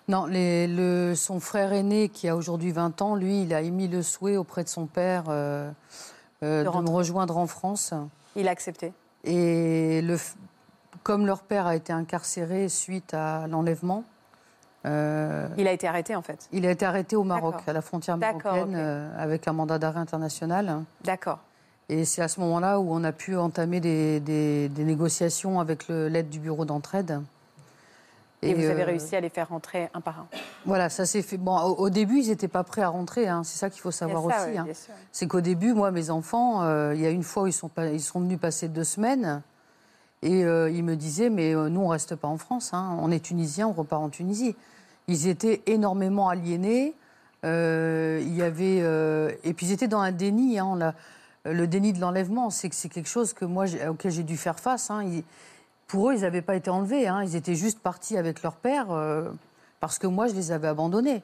[0.09, 3.87] Non, les- le- son frère aîné, qui a aujourd'hui 20 ans, lui, il a émis
[3.89, 5.69] le souhait auprès de son père euh,
[6.43, 7.93] euh, de, me rejoindre en France.
[8.37, 8.93] Il a accepté.
[9.25, 10.17] Et le,
[11.03, 14.05] comme leur père a été incarcéré suite à l'enlèvement,
[14.85, 16.47] euh, Il a été arrêté en fait.
[16.53, 18.75] il a été arrêté au Maroc, à la frontière marocaine,
[19.17, 20.83] avec un mandat d'arrêt international.
[21.03, 21.39] D'accord.
[21.89, 25.87] Et c'est à ce moment-là où on a pu entamer des, des- des négociations avec
[25.89, 27.21] l'aide du bureau d'entraide.
[28.43, 30.27] Et, vous avez euh, réussi à les faire rentrer un par un.
[30.65, 31.37] Voilà, ça s'est fait.
[31.37, 33.27] Bon, au, au début, ils n'étaient pas prêts à rentrer.
[33.27, 33.43] hein.
[33.43, 34.51] C'est ça qu'il faut savoir ça, aussi.
[34.51, 34.67] oui, hein.
[35.11, 37.67] C'est qu'au début, moi, mes enfants, euh, il y a une fois où ils sont,
[37.69, 39.41] pas- ils sont venus passer deux semaines.
[40.21, 42.73] Et euh, ils me disaient, mais euh, nous, on reste pas en France.
[42.73, 42.95] hein.
[43.01, 44.55] On est Tunisiens, on repart en Tunisie.
[45.07, 46.93] Ils étaient énormément aliénés.
[47.43, 48.77] Euh, il y avait,
[49.43, 50.59] et puis ils étaient dans un déni.
[50.59, 50.75] hein.
[50.77, 50.93] L'a-
[51.45, 54.59] le déni de l'enlèvement, c'est que c'est quelque chose que moi, auquel j'ai dû faire
[54.59, 54.91] face.
[54.91, 55.01] hein.
[55.03, 55.23] Ils-
[55.87, 57.07] pour eux, ils n'avaient pas été enlevés.
[57.07, 57.23] hein.
[57.23, 59.29] Ils étaient juste partis avec leur père euh,
[59.79, 61.21] parce que moi, je les avais abandonnés.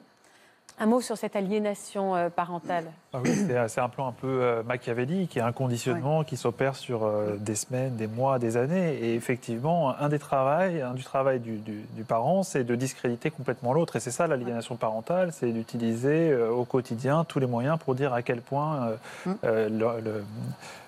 [0.80, 2.86] Un mot sur cette aliénation euh, parentale.
[3.12, 6.74] Ah oui, c'est c'est un plan un peu euh, machiavélique et un conditionnement qui s'opère
[6.74, 8.94] sur euh, des semaines, des mois, des années.
[8.94, 13.30] Et effectivement, un des travails, un du travail du, du- du parent, c'est de discréditer
[13.30, 13.94] complètement l'autre.
[13.94, 18.12] Et c'est ça l'aliénation parentale, c'est d'utiliser euh, au quotidien tous les moyens pour dire
[18.12, 18.96] à quel point euh,
[19.44, 20.24] euh, le, le-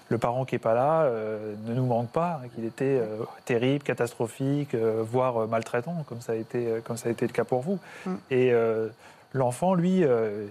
[0.08, 3.82] le parent qui n'est pas là euh, ne nous manque pas, qu'il était euh, terrible,
[3.82, 7.60] catastrophique, euh, voire maltraitant, comme ça a été, comme ça a été le cas pour
[7.60, 7.78] vous.
[8.30, 8.88] Et euh,
[9.36, 10.46] l'enfant, lui, euh,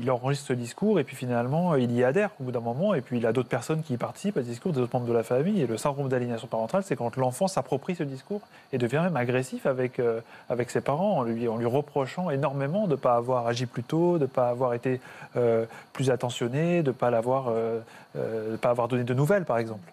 [0.00, 2.94] il enregistre ce discours et puis finalement, il y adhère au bout d'un moment.
[2.94, 5.12] Et puis il a d'autres personnes qui participent à ce discours, des autres membres de
[5.12, 5.60] la famille.
[5.60, 8.40] Et le syndrome d'aliénation parentale, c'est quand l'enfant s'approprie ce discours
[8.72, 12.86] et devient même agressif avec, euh, avec ses parents, en lui, en lui reprochant énormément
[12.86, 15.00] de ne pas avoir agi plus tôt, de ne pas avoir été
[15.36, 17.80] euh, plus attentionné, de ne pas, l'avoir, euh,
[18.16, 19.92] euh, pas avoir donné de nouvelles, par exemple.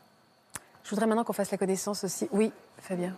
[0.84, 2.28] Je voudrais maintenant qu'on fasse la connaissance aussi.
[2.32, 3.14] Oui, Fabien.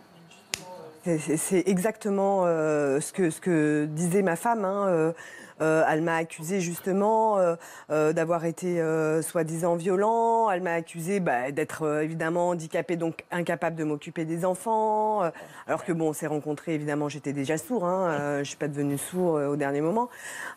[1.04, 4.64] C'est- exactement euh, ce, que, ce que disait ma femme.
[4.64, 5.12] hein, euh,
[5.60, 7.54] euh, elle m'a accusé justement euh,
[7.90, 10.50] euh, d'avoir été euh, soi-disant violent.
[10.50, 15.22] Elle m'a accusé bah, d'être évidemment handicapée, donc incapable de m'occuper des enfants.
[15.66, 17.84] alors que bon, on s'est rencontrés, évidemment, j'étais déjà sourd.
[17.84, 20.08] Hein, je suis pas devenue sourd au dernier moment.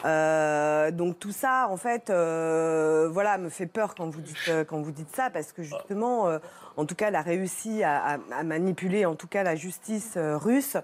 [0.04, 5.16] Donc tout ça, en fait, voilà, me fait peur quand vous dites quand vous dites
[5.16, 6.30] ça, parce que justement,
[6.76, 10.78] en tout cas, elle a réussi à, manipuler, en tout cas, la justice russe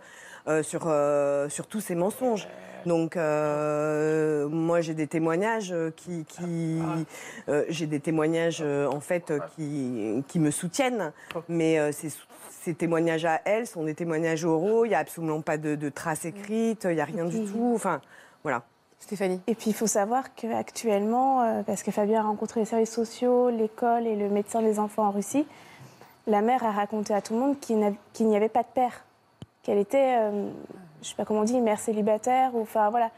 [0.47, 0.82] euh, sur
[1.49, 2.47] sur tous ces mensonges.
[2.86, 6.79] Donc euh, moi j'ai des témoignages euh, qui, qui
[7.49, 11.11] euh, j'ai des témoignages en fait qui, qui me soutiennent,
[11.47, 12.11] mais euh, ces,
[12.49, 14.86] ces témoignages à elle sont des témoignages oraux.
[14.86, 17.71] Il n'y a absolument pas de, de traces écrites, il n'y a rien du tout.
[17.75, 18.01] Enfin
[18.43, 18.63] voilà.
[18.99, 19.41] Stéphanie.
[19.47, 24.07] Et puis il faut savoir qu'actuellement, parce que Fabien a rencontré les services sociaux, l'école
[24.07, 25.45] et le médecin des enfants en Russie,
[26.25, 28.67] la mère a raconté à tout le monde qu'il n'a- qu'il n'y avait pas de
[28.73, 29.03] père,
[29.64, 30.49] qu'elle était, euh,
[31.01, 33.09] je sais pas comment on dit, mère célibataire, ou enfin voilà,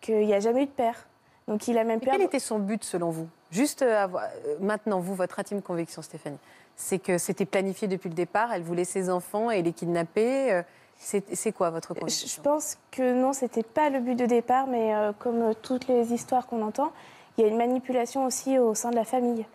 [0.00, 1.06] qu'il n'y a jamais eu de père.
[1.46, 3.28] Donc il a même pu quel était son but selon vous?
[3.50, 6.38] Juste euh, avoir- euh, maintenant, vous, votre intime conviction, Stéphanie,
[6.76, 10.52] c'est que c'était planifié depuis le départ, elle voulait ses enfants et les kidnapper.
[10.52, 10.62] euh,
[10.96, 14.92] C'est quoi votre conviction Je pense que non, c'était pas le but de départ, mais
[15.18, 16.92] comme toutes les histoires qu'on entend,
[17.38, 19.46] il y a une manipulation aussi au sein de la famille.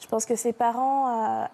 [0.00, 1.06] Je pense que ses parents,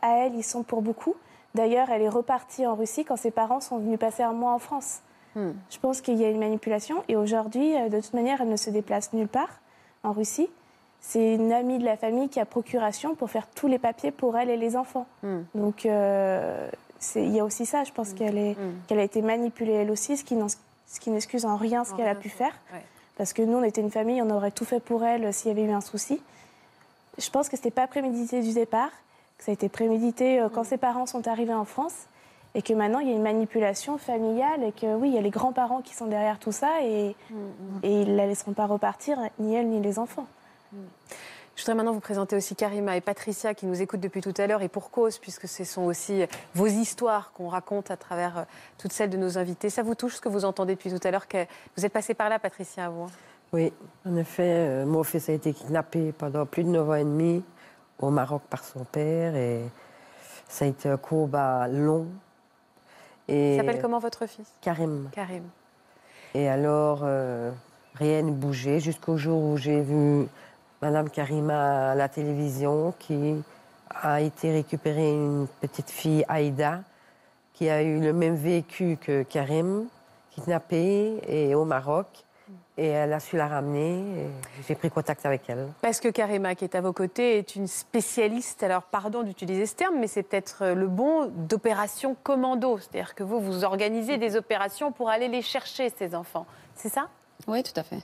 [0.03, 1.15] à elle, ils sont pour beaucoup.
[1.59, 4.61] D'ailleurs, elle est repartie en Russie quand ses parents sont venus passer un mois en
[4.61, 5.01] France.
[5.35, 5.51] Hmm.
[5.71, 8.57] Je pense qu'il y a une manipulation et aujourd'hui, euh, de toute manière, elle ne
[8.57, 9.51] se déplace nulle part
[10.05, 10.49] en Russie.
[11.01, 14.39] C'est une amie de la famille qui a procuration pour faire tous les papiers pour
[14.39, 15.07] elle et les enfants.
[15.25, 15.41] Hmm.
[15.57, 16.69] Donc, euh,
[17.17, 17.83] il y a aussi ça.
[17.83, 18.57] Je pense qu'elle est-
[18.87, 22.29] qu'elle a été manipulée elle aussi, ce qui n'excuse en rien ce qu'elle a pu
[22.29, 22.55] faire.
[22.73, 22.83] ouais.
[23.17, 25.49] Parce que nous, on était une famille, on aurait tout fait pour elle euh, s'il
[25.49, 26.23] y avait eu un souci.
[27.19, 28.91] Je pense que ce n'était pas prémédité du départ,
[29.39, 31.95] que ça a été prémédité euh, quand ses parents sont arrivés en France
[32.55, 35.22] et que maintenant il y a une manipulation familiale et que oui, il y a
[35.22, 37.14] les grands-parents qui sont derrière tout ça et,
[37.82, 40.26] et ils ne la laisseront pas repartir, ni elle ni les enfants.
[41.59, 44.47] Je voudrais maintenant vous présenter aussi Karima et Patricia qui nous écoutent depuis tout à
[44.47, 46.22] l'heure et pour cause, puisque ce sont aussi
[46.55, 48.43] vos histoires qu'on raconte à travers euh,
[48.78, 49.68] toutes celles de nos invités.
[49.68, 52.14] Ça vous touche ce que vous entendez depuis tout à l'heure que Vous êtes passé
[52.14, 53.11] par là, Patricia, vous hein?
[53.53, 53.72] Oui,
[54.07, 57.43] en effet, euh, mon fils a été kidnappé pendant plus de 9 ans et demi
[58.01, 59.63] au Maroc par son père et
[60.49, 62.07] ça a été un combat long.
[63.29, 64.47] Et Il s'appelle comment votre fils?
[64.61, 65.09] Karim.
[65.13, 65.45] Karim.
[66.35, 67.51] Et alors, euh,
[67.95, 70.27] rien ne bougeait jusqu'au jour où j'ai vu
[70.81, 73.43] Madame Karima à la télévision qui
[73.91, 76.81] a été récupérer une petite fille, Aïda,
[77.55, 79.87] qui a eu le même vécu que Karim,
[80.31, 82.07] kidnappée et au Maroc.
[82.77, 84.29] Et elle a su la ramener.
[84.67, 85.67] J'ai pris contact avec elle.
[85.83, 89.75] Parce que Karima, qui est à vos côtés, est une spécialiste, alors pardon d'utiliser ce
[89.75, 92.79] terme, mais c'est peut-être euh, le bon d'opération commando.
[92.79, 96.47] C'est-à-dire que vous, vous organisez des opérations pour aller les chercher, ces enfants.
[96.75, 97.09] C'est ça?
[97.47, 98.01] Oui, tout à fait.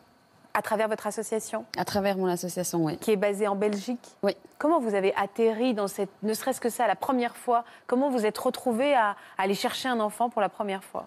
[0.57, 1.65] À travers votre association?
[1.77, 2.97] À travers mon association, oui.
[2.99, 4.17] Qui est basée en Belgique?
[4.23, 4.37] Oui.
[4.59, 7.65] Comment vous avez atterri dans cette, ne serait-ce que ça, la première fois?
[7.87, 11.07] Comment vous êtes retrouvé à, à aller chercher un enfant pour la première fois?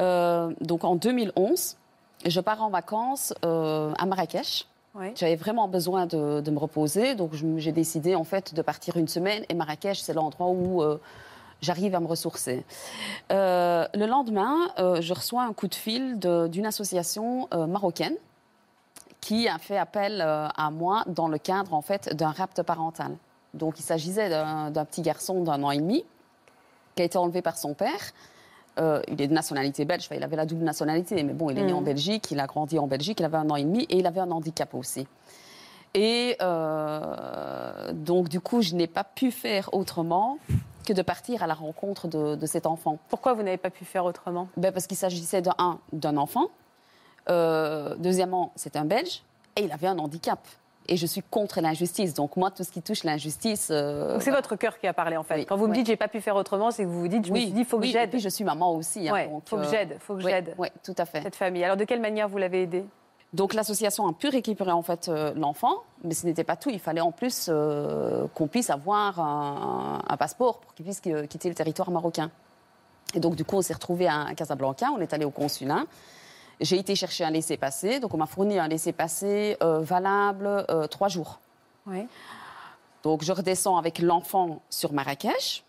[0.00, 1.76] Euh, donc en 2011,
[2.30, 4.66] je pars en vacances euh, à Marrakech.
[4.98, 5.12] Oui.
[5.14, 9.08] J'avais vraiment besoin de, de me reposer, donc j'ai décidé en fait de partir une
[9.08, 9.44] semaine.
[9.50, 10.98] Et Marrakech, c'est l'endroit où euh,
[11.60, 12.64] j'arrive à me ressourcer.
[13.30, 18.16] Euh, le lendemain, euh, je reçois un coup de fil d'une association marocaine
[19.20, 23.16] qui a fait appel à moi dans le cadre en fait d'un rapt parental.
[23.54, 26.04] Donc il s'agissait d'un petit garçon d'un an et demi
[26.94, 28.12] qui a été enlevé par son père.
[28.78, 31.58] Euh, il est de nationalité belge, enfin, il avait la double nationalité, mais bon, il
[31.58, 33.84] est né en Belgique, il a grandi en Belgique, il avait un an et demi
[33.84, 35.06] et il avait un handicap aussi.
[35.94, 40.38] Et euh, donc, du coup, je n'ai pas pu faire autrement
[40.86, 42.98] que de partir à la rencontre de, de cet enfant.
[43.08, 44.48] Pourquoi vous n'avez pas pu faire autrement?
[44.58, 46.48] Ben Parce qu'il s'agissait d'un un, d'un enfant.
[47.30, 49.22] Euh, deuxièmement, c'est un Belge
[49.56, 50.38] et il avait un handicap.
[50.88, 52.14] Et je suis contre l'injustice.
[52.14, 53.68] Donc moi, tout ce qui touche l'injustice...
[53.70, 54.36] euh, c'est voilà.
[54.38, 55.44] votre cœur qui a parlé en fait.
[55.44, 57.32] Quand vous me dites j'ai pas pu faire autrement, c'est que vous vous dites je
[57.32, 58.08] me suis dit faut que oui, j'aide.
[58.08, 59.08] Et puis je suis maman aussi.
[59.08, 60.54] hein, Ouais, donc, faut que euh, j'aide, faut que j'aide.
[60.84, 61.22] tout à fait.
[61.22, 61.64] Cette famille.
[61.64, 62.84] Alors de quelle manière vous l'avez aidé
[63.32, 66.70] Donc l'association a pu récupérer en fait euh, l'enfant, mais ce n'était pas tout.
[66.70, 67.50] Il fallait en plus
[68.34, 72.30] qu'on puisse avoir un, un passeport pour qu'il puisse qui- quitter le territoire marocain.
[73.14, 74.86] Et donc du coup, on s'est retrouvé à, à Casablanca.
[74.96, 75.84] On est allé au consulat.
[76.60, 78.00] J'ai été chercher un laissez-passer.
[78.00, 81.38] Donc on m'a fourni un laissez-passer euh, valable euh, trois jours.
[81.86, 82.06] Oui.
[83.02, 85.62] Donc je redescends avec l'enfant sur Marrakech.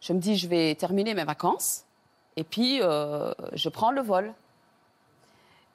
[0.00, 1.82] Je me dis, je vais terminer mes vacances.
[2.36, 4.32] Et puis, euh, je prends le vol.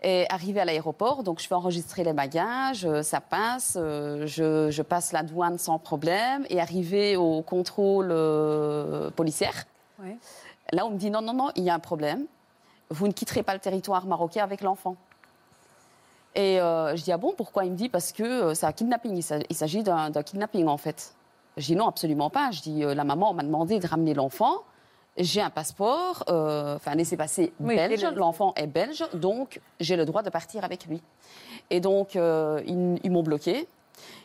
[0.02, 4.82] Et arrivé à l'aéroport, donc je fais enregistrer les bagages, ça passe, euh, je, je
[4.82, 6.46] passe la douane sans problème.
[6.50, 9.66] Et arrivé au contrôle euh, policière,
[10.04, 10.18] Ouais.
[10.74, 12.26] là on me dit non, non, non, il y a un problème.
[12.90, 14.96] Vous ne quitterez pas le territoire marocain avec l'enfant.
[16.36, 17.66] Et euh, je dis ah bon, pourquoi?
[17.66, 20.68] Il me dit parce que euh, c'est un kidnapping, il s'a- il s'agit d'un kidnapping
[20.68, 21.14] en fait.
[21.58, 22.50] Je dis non, absolument pas.
[22.52, 24.64] Je dis euh, la maman m'a demandé de ramener l'enfant.
[25.16, 28.04] J'ai un passeport, enfin un laissez-passer Oui, belge.
[28.16, 31.04] L'enfant est belge, donc j'ai le droit de partir avec lui.
[31.70, 33.68] Et donc ils, ils m'ont bloqué.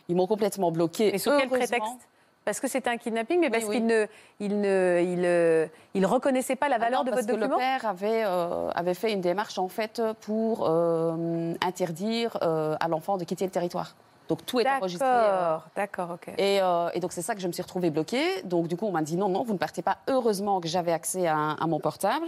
[0.07, 1.13] Ils m'ont complètement bloqué.
[1.13, 2.07] Et sous quel prétexte?
[2.49, 3.75] Parce que c'était un kidnapping, mais parce oui.
[3.75, 4.07] qu'il ne,
[4.39, 7.39] il ne, il, euh, il reconnaissait pas la Ah valeur non, de parce votre que
[7.39, 7.57] document.
[7.57, 12.87] Le père avait, euh, avait fait une démarche en fait pour euh, interdire euh, à
[12.87, 13.93] l'enfant de quitter le territoire.
[14.29, 15.07] Donc tout est enregistré.
[15.07, 16.33] D'accord, d'accord, ok.
[16.39, 18.41] Et, euh, et donc c'est ça que je me suis retrouvée bloquée.
[18.45, 19.97] Donc du coup on m'a dit non, non, vous ne partez pas.
[20.07, 22.25] Heureusement que j'avais accès à, à mon portable.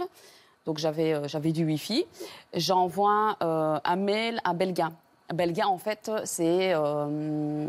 [0.66, 2.06] Donc j'avais euh, j'avais du Wi-Fi.
[2.54, 4.90] J'envoie euh, un mail à Belga
[5.32, 6.74] Belga, en fait, c'est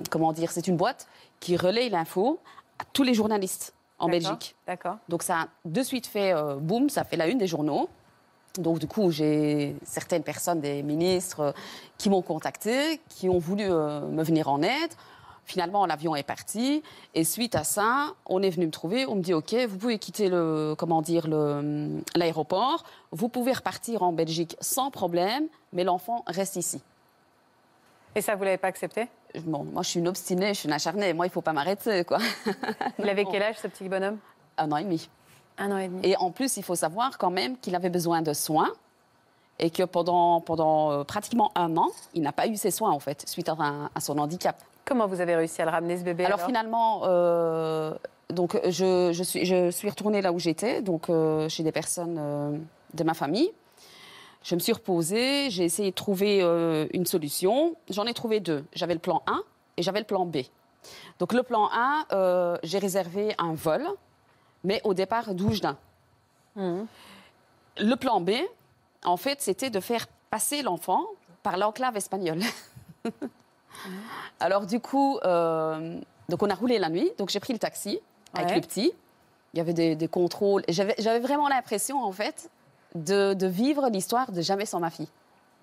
[0.10, 1.08] comment dire, c'est une boîte
[1.44, 2.40] qui relaie l'info
[2.80, 4.56] à tous les journalistes en Belgique.
[4.66, 4.98] D'accord.
[5.10, 7.90] Donc ça a de suite fait euh, boum, ça fait la une des journaux.
[8.58, 11.52] Donc du coup, j'ai certaines personnes, des ministres, euh,
[11.98, 14.94] qui m'ont contacté, qui ont voulu euh, me venir en aide.
[15.46, 16.82] Finalement, l'avion est parti.
[17.14, 19.06] Et suite à ça, on est venu me trouver.
[19.06, 22.86] On me dit OK, vous pouvez quitter le, comment dire, le- l'aéroport.
[23.12, 26.80] Vous pouvez repartir en Belgique sans problème, mais l'enfant reste ici.
[28.16, 29.08] Et ça, vous l'avez pas accepté?
[29.46, 31.14] Bon, moi, je suis une obstinée, je suis une acharnée.
[31.14, 32.20] Moi, il faut pas m'arrêter, quoi.
[33.00, 34.20] Il avait quel âge, ce petit bonhomme?
[34.58, 35.10] Un an et demi.
[35.58, 36.02] Un an et demi.
[36.04, 38.72] Et en plus, il faut savoir quand même qu'il avait besoin de soins
[39.60, 43.00] et que pendant, pendant euh, pratiquement un an, il n'a pas eu ses soins, en
[43.00, 44.56] fait, suite à, un- à son handicap.
[44.86, 46.48] Comment vous avez réussi à le ramener, ce bébé Alors, alors?
[46.48, 47.94] finalement, euh,
[48.30, 52.18] donc, je, je suis, je suis retournée là où j'étais, donc euh, chez des personnes
[52.20, 52.58] euh,
[52.94, 53.52] de ma famille.
[54.44, 57.76] Je me suis reposée, j'ai essayé de trouver euh, une solution.
[57.90, 58.66] J'en ai trouvé deux.
[58.74, 59.38] J'avais le plan A
[59.78, 60.38] et j'avais le plan B.
[61.20, 63.86] Donc le plan A, euh, j'ai réservé un vol,
[64.66, 65.78] mais au départ d'Oujda.
[66.58, 68.32] Le plan B,
[69.06, 71.06] en fait, c'était de faire passer l'enfant
[71.42, 72.42] par l'enclave espagnole.
[74.40, 75.98] Alors du coup, euh,
[76.30, 78.00] donc on a roulé la nuit, donc j'ai pris le taxi
[78.34, 78.56] avec Ouais.
[78.56, 78.92] le petit.
[79.54, 80.64] Il y avait des, des contrôles.
[80.68, 82.50] J'avais vraiment l'impression, en fait,
[82.96, 85.08] de, de vivre l'histoire de Jamais sans ma fille.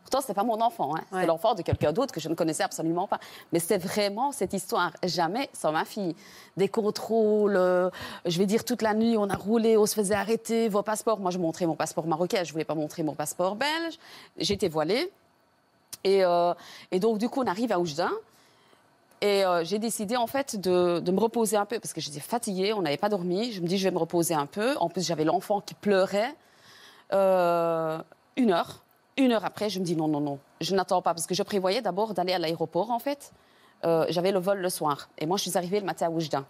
[0.02, 1.02] Pourtant, c'était pas mon enfant, hein.
[1.12, 3.20] c'était l'enfant de quelqu'un d'autre que je ne connaissais absolument pas.
[3.52, 6.16] Mais c'était vraiment cette histoire, jamais sans ma fille.
[6.56, 7.90] Des contrôles, euh,
[8.24, 11.20] je vais dire toute la nuit, on a roulé, on se faisait arrêter, vos passeports.
[11.20, 13.98] Moi, je montrais mon passeport marocain, je voulais pas montrer mon passeport belge.
[14.38, 15.12] J'étais voilée.
[16.02, 16.54] Et, euh,
[16.90, 18.08] et donc, du coup, on arrive à Oujda.
[19.20, 22.20] Et euh, j'ai décidé en fait de, de me reposer un peu parce que j'étais
[22.20, 23.52] fatiguée, on n'avait pas dormi.
[23.52, 24.76] Je me dis je vais me reposer un peu.
[24.78, 26.34] En plus j'avais l'enfant qui pleurait.
[27.12, 27.98] Euh,
[28.36, 28.84] une heure,
[29.16, 31.42] une heure après, je me dis non non non, je n'attends pas parce que je
[31.42, 33.32] prévoyais d'abord d'aller à l'aéroport en fait.
[33.84, 36.44] Euh, j'avais le vol le soir et moi je suis arrivée le matin à Oujda.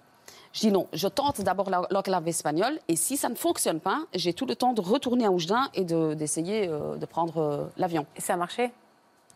[0.53, 4.01] Je dis non, je tente d'abord la- l'enclave espagnole et si ça ne fonctionne pas,
[4.15, 8.05] j'ai tout le temps de retourner à Oujda et de- d'essayer euh, de prendre l'avion.
[8.17, 8.71] Et ça a marché?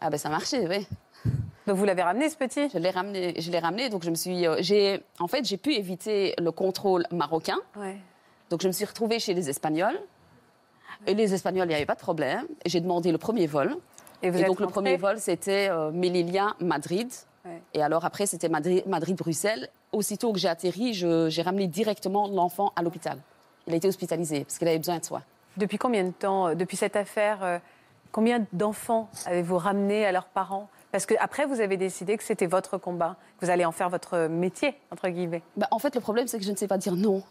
[0.01, 0.87] Ah ben ça a marché, oui.
[1.67, 2.69] Donc vous l'avez ramené ce petit?
[2.69, 3.89] Je l'ai ramené, je l'ai ramené.
[3.89, 7.57] Donc je me suis, euh, j'ai, en fait, j'ai pu éviter le contrôle marocain.
[7.77, 7.97] Ouais.
[8.51, 9.99] Donc je me suis retrouvée chez les Espagnols.
[11.07, 12.47] Et les Espagnols, il n'y avait pas de problème.
[12.65, 13.77] Et J'ai demandé le premier vol.
[14.23, 17.09] Et vous donc le premier vol, c'était euh, Melilla-Madrid.
[17.45, 17.61] Ouais.
[17.75, 19.69] Et alors après, c'était Madrid- Madrid-Bruxelles.
[19.93, 23.19] Aussitôt que j'ai atterri, j'ai ramené directement l'enfant à l'hôpital.
[23.67, 25.23] Il a été hospitalisé parce qu'il avait besoin de soins.
[25.57, 27.59] Depuis combien de temps, euh, depuis cette affaire, euh,
[28.13, 30.69] combien d'enfants avez-vous ramené à leurs parents?
[30.95, 33.91] Parce que après, vous avez décidé que c'était votre combat, que vous allez en faire
[33.91, 35.43] votre métier, entre guillemets.
[35.57, 37.25] Bah, en fait, le problème, c'est que je ne sais pas dire non.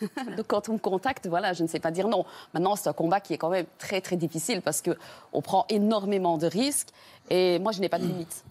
[0.38, 2.24] Donc, quand on me contacte, voilà, je ne sais pas dire non.
[2.54, 6.38] Maintenant, c'est un combat qui est quand même très, très difficile parce qu'on prend énormément
[6.38, 6.88] de risques
[7.28, 8.44] et moi, je n'ai pas de limite.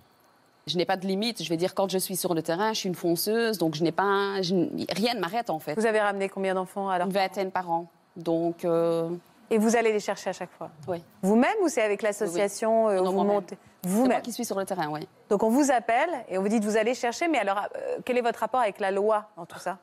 [0.68, 1.42] Je n'ai pas de limite.
[1.42, 3.84] Je vais dire, quand je suis sur le terrain, je suis une fonceuse, donc je
[3.84, 4.44] n'ai pas.
[4.44, 4.54] je
[4.94, 5.74] rien ne m'arrête, en fait.
[5.74, 7.88] Vous avez ramené combien d'enfants leur Une vingtaine par an.
[8.16, 8.64] Donc.
[8.64, 9.10] euh,
[9.52, 11.04] Et vous allez les chercher à chaque fois Oui.
[11.22, 14.22] Vous-même ou c'est avec l'association euh, vous montez C'est moi Vous-même.
[14.22, 15.08] qui suis sur le terrain, oui.
[15.30, 17.98] Donc on vous appelle et on vous dit de vous aller chercher, mais alors euh,
[18.06, 19.78] quel est votre rapport avec la loi dans tout ça?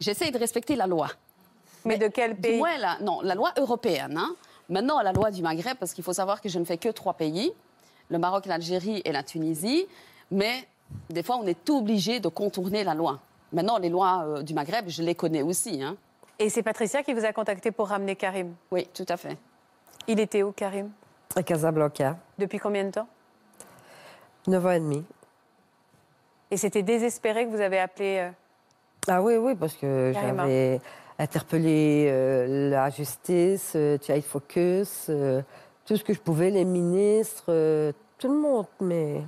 [0.00, 1.08] J'essaie de respecter la loi.
[1.84, 2.58] Mais, de quel Du pays?
[2.58, 4.16] moins, la, non, la loi européenne.
[4.16, 4.34] hein.
[4.68, 7.14] Maintenant, la loi du Maghreb, parce qu'il faut savoir que je ne fais que trois
[7.14, 7.52] pays,
[8.08, 9.86] le Maroc, l'Algérie et la Tunisie,
[10.30, 10.66] mais
[11.10, 13.18] des fois, on est obligé de contourner la loi.
[13.52, 15.82] Maintenant, les lois euh, du Maghreb, je les connais aussi.
[15.82, 15.96] hein.
[16.38, 19.36] Et c'est Patricia qui vous a contacté pour ramener Karim Oui, tout à fait.
[20.08, 20.90] Il était où, Karim?
[21.36, 23.08] À Casablanca, Depuis combien de temps?
[24.46, 25.04] 9 ans et demi.
[26.50, 28.18] Et c'était désespéré que vous avez appelé.
[28.18, 28.30] euh,
[29.08, 30.42] Ah oui, oui, parce que Carrément.
[30.42, 30.80] j'avais
[31.18, 35.40] interpellé euh, la justice, euh, Child Focus, euh,
[35.86, 39.22] tout ce que je pouvais, les ministres, euh, tout le monde, mais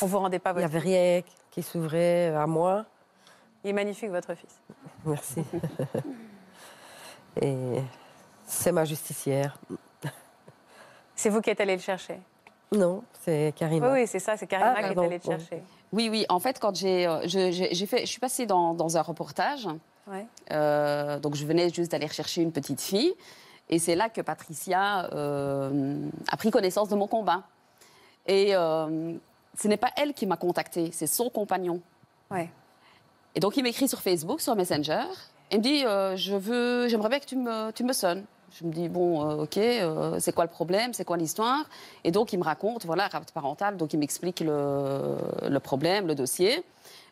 [0.00, 0.76] On vous rendait pas il n'y votre.
[0.76, 2.84] avait rien qui s'ouvrait à moi.
[3.64, 4.60] Il est magnifique, votre fils.
[5.04, 5.42] Merci.
[7.40, 7.56] Et
[8.46, 9.56] c'est ma justicière.
[11.16, 12.18] C'est vous qui êtes allé le chercher?
[12.72, 13.92] Non, c'est Karima.
[13.92, 15.62] Oui, oui, c'est ça, c'est Karima Ah, qui est allée le chercher.
[15.92, 16.26] Oui, oui.
[16.28, 19.68] En fait, quand j'ai, euh, je, j'ai- fait, je suis passée dans, dans un reportage.
[20.08, 20.26] Ouais.
[20.50, 23.14] Euh, donc, je venais juste d'aller rechercher une petite fille.
[23.70, 27.44] Et c'est là que Patricia euh, a pris connaissance de mon combat.
[28.26, 29.14] Et euh,
[29.56, 31.80] ce n'est pas elle qui m'a contactée, c'est son compagnon.
[32.30, 32.50] Ouais.
[33.36, 35.04] Et donc, il m'écrit sur Facebook, sur Messenger.
[35.50, 38.24] Il me dit euh, je veux, J'aimerais bien que tu me, tu me sonnes.
[38.58, 40.92] Je me dis bon, euh, ok, euh, c'est quoi le problème?
[40.94, 41.64] C'est quoi l'histoire?
[42.04, 43.76] Et donc, il me raconte voilà, rapport parental.
[43.76, 45.16] Donc, il m'explique le,
[45.48, 46.64] le problème, le dossier.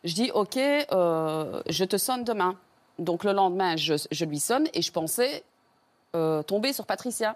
[0.05, 2.55] Je dis ok, je te sonne demain.
[2.99, 5.43] Donc, le lendemain, je, je lui sonne et je pensais
[6.47, 7.35] tomber sur Patricia.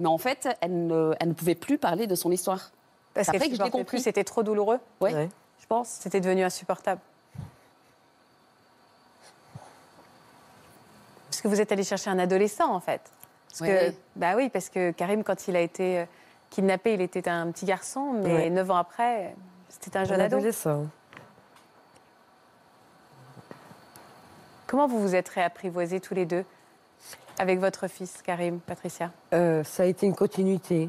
[0.00, 2.70] Mais en fait, elle ne, elle ne pouvait plus parler de son histoire.
[3.14, 4.00] Parce qu'elle que je l'ai compris.
[4.00, 5.28] c'était trop douloureux Oui, Ouais.
[5.60, 5.88] je pense.
[5.88, 7.00] C'était devenu insupportable.
[11.42, 13.00] Que vous êtes allé chercher un adolescent, en fait.
[13.48, 13.96] Parce que, Oui.
[14.16, 16.04] bah oui, parce que Karim, quand il a été euh,
[16.50, 19.34] kidnappé, il était un petit garçon, mais neuf ans après,
[19.68, 20.36] c'était un jeune Un ado.
[20.36, 20.86] adolescent.
[24.66, 26.44] Comment vous vous êtes réapprivoisés tous les deux
[27.38, 29.10] avec votre fils, Karim, Patricia?
[29.34, 30.88] Euh, ça a été une continuité.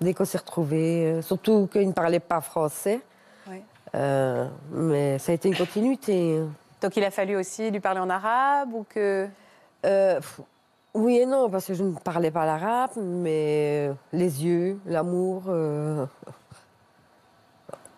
[0.00, 3.00] Dès qu'on s'est retrouvés, euh, surtout qu'il ne parlait pas français,
[3.48, 3.62] Ouais.
[3.94, 6.40] euh, mais ça a été une continuité.
[6.80, 9.28] Donc il a fallu aussi lui parler en arabe ou que...
[9.84, 10.20] Euh,
[10.94, 15.44] oui et non, parce que je ne parlais pas l'arabe, mais euh, les yeux, l'amour,
[15.48, 16.06] euh,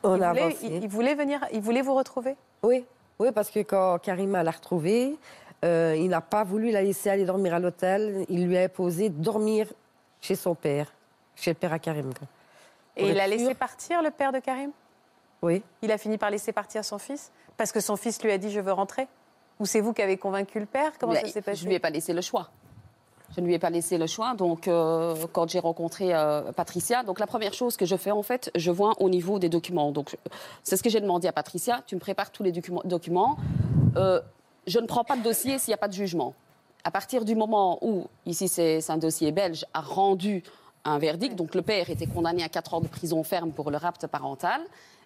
[0.03, 2.37] on il, a voulait, il- il voulait venir, il voulait vous retrouver?
[2.63, 2.85] Oui,
[3.19, 5.17] oui, parce que quand Karima l'a retrouvé,
[5.65, 8.25] euh, il n'a pas voulu la laisser aller dormir à l'hôtel.
[8.29, 9.69] Il lui a imposé dormir
[10.21, 10.93] chez son père,
[11.37, 12.11] chez le père à Karim.
[12.97, 14.71] Et il a laissé partir le père de Karim?
[15.43, 15.63] Oui.
[15.83, 18.51] Il a fini par laisser partir son fils Parce que son fils lui a dit
[18.51, 19.07] je veux rentrer
[19.61, 20.93] Ou c'est vous qui avez convaincu le père?
[20.99, 22.51] Comment Mais ça s'est passé Je ne lui ai pas laissé le choix.
[23.37, 24.35] Je ne lui ai pas laissé le choix.
[24.35, 28.23] Donc, euh, quand j'ai rencontré euh, Patricia, donc la première chose que je fais, en
[28.23, 29.93] fait, je vois au niveau des documents.
[29.93, 30.17] Donc,
[30.63, 31.83] c'est ce que j'ai demandé à Patricia.
[31.87, 32.83] Tu me prépares tous les documents.
[32.87, 33.37] documents.
[33.97, 34.21] Euh,
[34.67, 36.35] je ne prends pas de dossier s'il n'y a pas de jugement.
[36.85, 40.43] À partir du moment où, ici c'est c'est un dossier belge, a rendu
[40.85, 43.77] un verdict, donc le père était condamné à 4 ans de prison ferme pour le
[43.77, 44.61] rapt parental,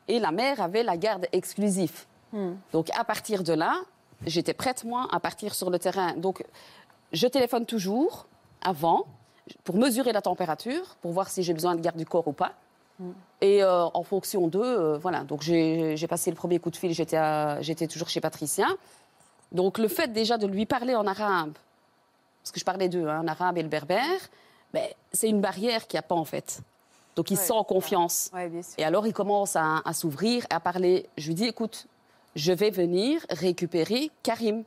[0.08, 2.04] et la mère avait la garde exclusive.
[2.32, 2.52] Hmm.
[2.72, 3.74] Donc à partir de là,
[4.26, 6.14] j'étais prête, moi, à partir sur le terrain.
[6.14, 6.44] Donc
[7.12, 8.26] je téléphone toujours
[8.62, 9.06] avant
[9.64, 12.52] pour mesurer la température, pour voir si j'ai besoin de garde du corps ou pas.
[13.40, 15.24] Et euh, en fonction d'eux, euh, voilà.
[15.24, 18.66] Donc j'ai passé le premier coup de fil, j'étais toujours chez Patricia.
[19.50, 21.52] Donc le fait déjà de lui parler en arabe,
[22.42, 24.20] parce que je parlais d'eux, hein, en arabe et le berbère,
[24.72, 26.60] ben, c'est une barrière qu'il n'y a pas en fait.
[27.16, 28.30] Donc il Ouais, se sent en confiance.
[28.32, 28.50] Ouais.
[28.78, 31.08] Et alors, il commence à, à s'ouvrir, à parler.
[31.18, 31.86] Je lui dis, écoute,
[32.34, 34.64] je vais venir récupérer Karim.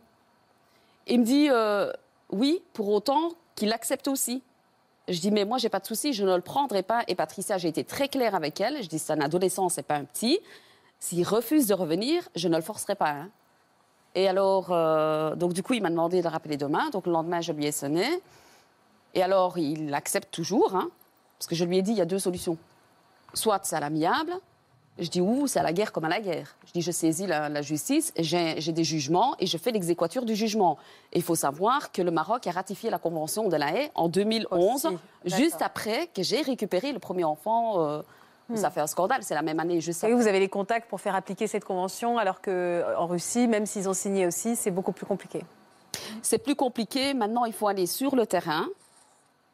[1.07, 1.91] Il me dit, euh,
[2.31, 4.43] oui, pour autant qu'il accepte aussi.
[5.07, 7.03] Je dis, mais moi, j'ai pas de souci, je ne le prendrai pas.
[7.07, 8.81] Et Patricia, j'ai été très claire avec elle.
[8.83, 10.39] Je dis, c'est un adolescent, c'est pas un petit.
[10.99, 13.09] S'il refuse de revenir, je ne le forcerai pas.
[13.11, 13.29] hein.
[14.15, 16.89] Et alors, euh, donc du coup, il m'a demandé de le rappeler demain.
[16.91, 18.05] Donc le lendemain, je lui ai sonné.
[19.13, 20.89] Et alors, il accepte toujours, hein,
[21.39, 22.57] parce que je lui ai dit, il y a deux solutions.
[23.33, 24.33] Soit c'est à l'amiable,
[24.97, 26.55] je dis ou c'est à la guerre comme à la guerre.
[26.67, 30.35] Je dis, je saisis la, la justice, j'ai des jugements et je fais l'exéquature du
[30.35, 30.77] jugement.
[31.11, 34.07] Et il faut savoir que le Maroc a ratifié la Convention de la Haye en
[34.07, 37.81] 2011, Aussi, juste après que j'ai récupéré le premier enfant.
[37.81, 38.01] euh,
[38.55, 40.09] Ça fait un scandale, c'est la même année, je sais.
[40.09, 43.89] Et vous avez les contacts pour faire appliquer cette convention, alors qu'en Russie, même s'ils
[43.89, 45.43] ont signé aussi, c'est beaucoup plus compliqué.
[46.21, 47.13] C'est plus compliqué.
[47.15, 48.67] Maintenant, il faut aller sur le terrain.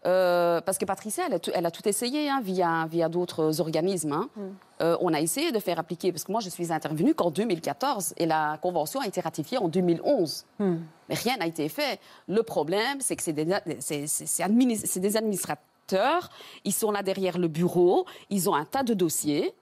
[0.06, 3.62] Euh, parce que Patricia, elle a tout, elle a tout essayé hein, via, via d'autres
[3.62, 4.14] organismes.
[4.14, 4.30] hein.
[4.82, 8.16] Euh, on a essayé de faire appliquer, parce que moi, je suis intervenue qu'en 2014
[8.18, 10.46] et la convention a été ratifiée en 2011.
[10.60, 12.00] Mais rien n'a été fait.
[12.28, 16.30] Le problème, c'est que c'est des, administrateurs.
[16.66, 18.06] Ils sont là derrière le bureau.
[18.32, 19.54] Ils ont un tas de dossiers.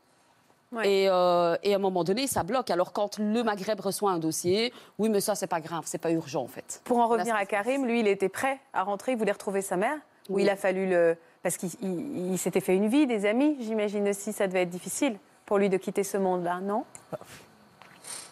[0.83, 2.69] Et, euh, et à un moment donné, ça bloque.
[2.69, 6.11] Alors, quand le Maghreb reçoit un dossier, oui, mais ça, c'est pas grave, c'est pas
[6.11, 6.81] urgent, en fait.
[6.85, 9.77] Pour en revenir à Karim, lui, il était prêt à rentrer, il voulait retrouver sa
[9.77, 9.97] mère.
[10.29, 10.43] Ou Oui.
[10.43, 11.17] il a fallu le.
[11.43, 14.69] Parce qu'il il- il s'était fait une vie, des amis, j'imagine aussi, ça devait être
[14.69, 16.83] difficile pour lui de quitter ce monde-là, non?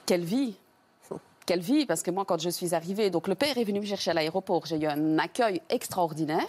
[0.05, 0.55] Quelle vie
[1.45, 3.85] Quelle vie Parce que moi, quand je suis arrivée, donc le père est venu me
[3.85, 4.65] chercher à l'aéroport.
[4.65, 6.45] J'ai eu un accueil extraordinaire.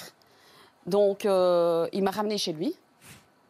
[0.87, 2.77] Donc, euh, il m'a ramené chez lui.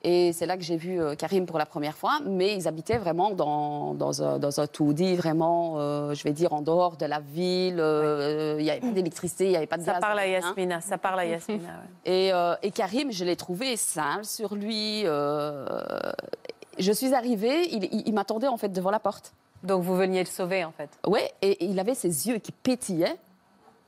[0.05, 2.19] Et c'est là que j'ai vu euh, Karim pour la première fois.
[2.25, 6.53] Mais ils habitaient vraiment dans, dans un, dans un tout-dit, vraiment, euh, je vais dire,
[6.53, 7.81] en dehors de la ville.
[7.81, 10.01] Euh, Il n'y avait pas d'électricité, il n'y avait pas de Ça gaz.
[10.01, 10.27] parle à.
[10.29, 11.63] Yasmina, ça parle à Yasmina.
[11.69, 11.89] ouais.
[12.13, 15.03] Et, euh, et Karim, je l'ai trouvé sale sur lui.
[15.03, 19.33] je suis arrivée, il, il- il m'attendait en fait devant la porte.
[19.65, 20.91] Donc vous veniez le sauver en fait.
[21.07, 23.17] Oui, et il avait ses yeux qui pétillaient.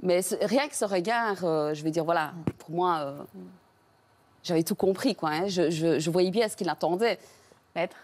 [0.03, 1.37] Mais rien que ce regard,
[1.75, 3.15] je vais dire, voilà, pour moi,
[4.45, 5.31] j'avais tout compris, quoi.
[5.31, 5.49] hein.
[5.49, 7.19] Je, je- je voyais bien ce qu'il attendait.
[7.77, 7.97] Maître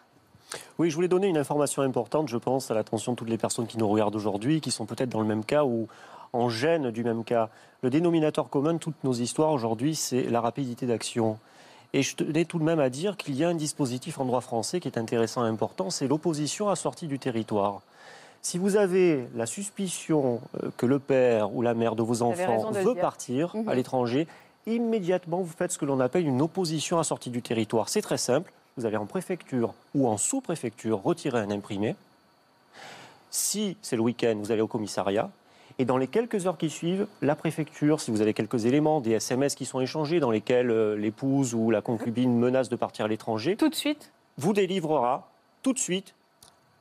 [0.79, 3.67] Oui, je voulais donner une information importante, je pense, à l'attention de toutes les personnes
[3.67, 5.89] qui nous regardent aujourd'hui, qui sont peut-être dans le même cas ou
[6.33, 7.49] en gêne du même cas.
[7.83, 11.39] Le dénominateur commun de toutes nos histoires aujourd'hui, c'est la rapidité d'action.
[11.93, 14.41] Et je tenais tout de même à dire qu'il y a un dispositif en droit
[14.41, 17.81] français qui est intéressant et important, c'est l'opposition à sortie du territoire.
[18.43, 22.71] Si vous avez la suspicion euh, que le père ou la mère de vos enfants
[22.71, 23.69] veut partir Mhm.
[23.69, 24.27] à l'étranger,
[24.67, 27.89] immédiatement vous faites ce que l'on appelle une opposition à sortie du territoire.
[27.89, 28.53] C'est très simple.
[28.77, 31.97] Vous allez en préfecture ou en sous-préfecture retirer un imprimé.
[33.31, 35.31] Si c'est le week-end, vous allez au commissariat.
[35.79, 39.13] Et dans les quelques heures qui suivent, la préfecture, si vous avez quelques éléments, des
[39.13, 43.09] SMS qui sont échangés dans lesquels euh, l'épouse ou la concubine menace de partir à
[43.09, 45.29] l'étranger, tout de suite, vous délivrera
[45.63, 46.15] tout de suite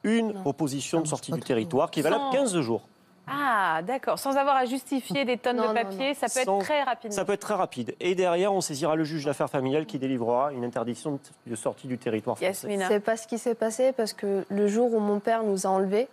[0.04, 2.84] une proposition de sortie du territoire qui est valable Sans- 15 jours.
[3.28, 4.20] Ah, d'accord.
[4.20, 6.14] Sans avoir à justifier des tonnes Non, de papier, non.
[6.16, 7.12] ça peut Sans- être très rapide.
[7.14, 7.96] Ça peut être très rapide.
[8.00, 11.98] Et derrière, on saisira le juge d'affaires familiales qui délivrera une interdiction de- sortie du
[11.98, 12.50] territoire français.
[12.68, 12.88] Yasmina.
[12.88, 15.70] C'est pas ce qui s'est passé parce que le jour où mon père nous a
[15.70, 16.08] enlevés,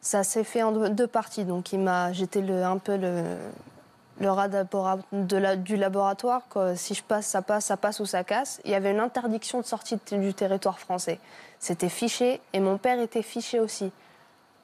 [0.00, 1.44] ça s'est fait en deux- parties.
[1.44, 3.22] Donc il m'a, j'étais le- un peu le,
[4.20, 6.42] le rat d'abora- de la- du laboratoire.
[6.48, 6.76] quoi.
[6.76, 8.60] Si je passe, ça passe, ça passe ou ça casse.
[8.64, 11.18] Il y avait une interdiction de sortie du territoire français.
[11.58, 13.92] C'était fiché et mon père était fiché aussi.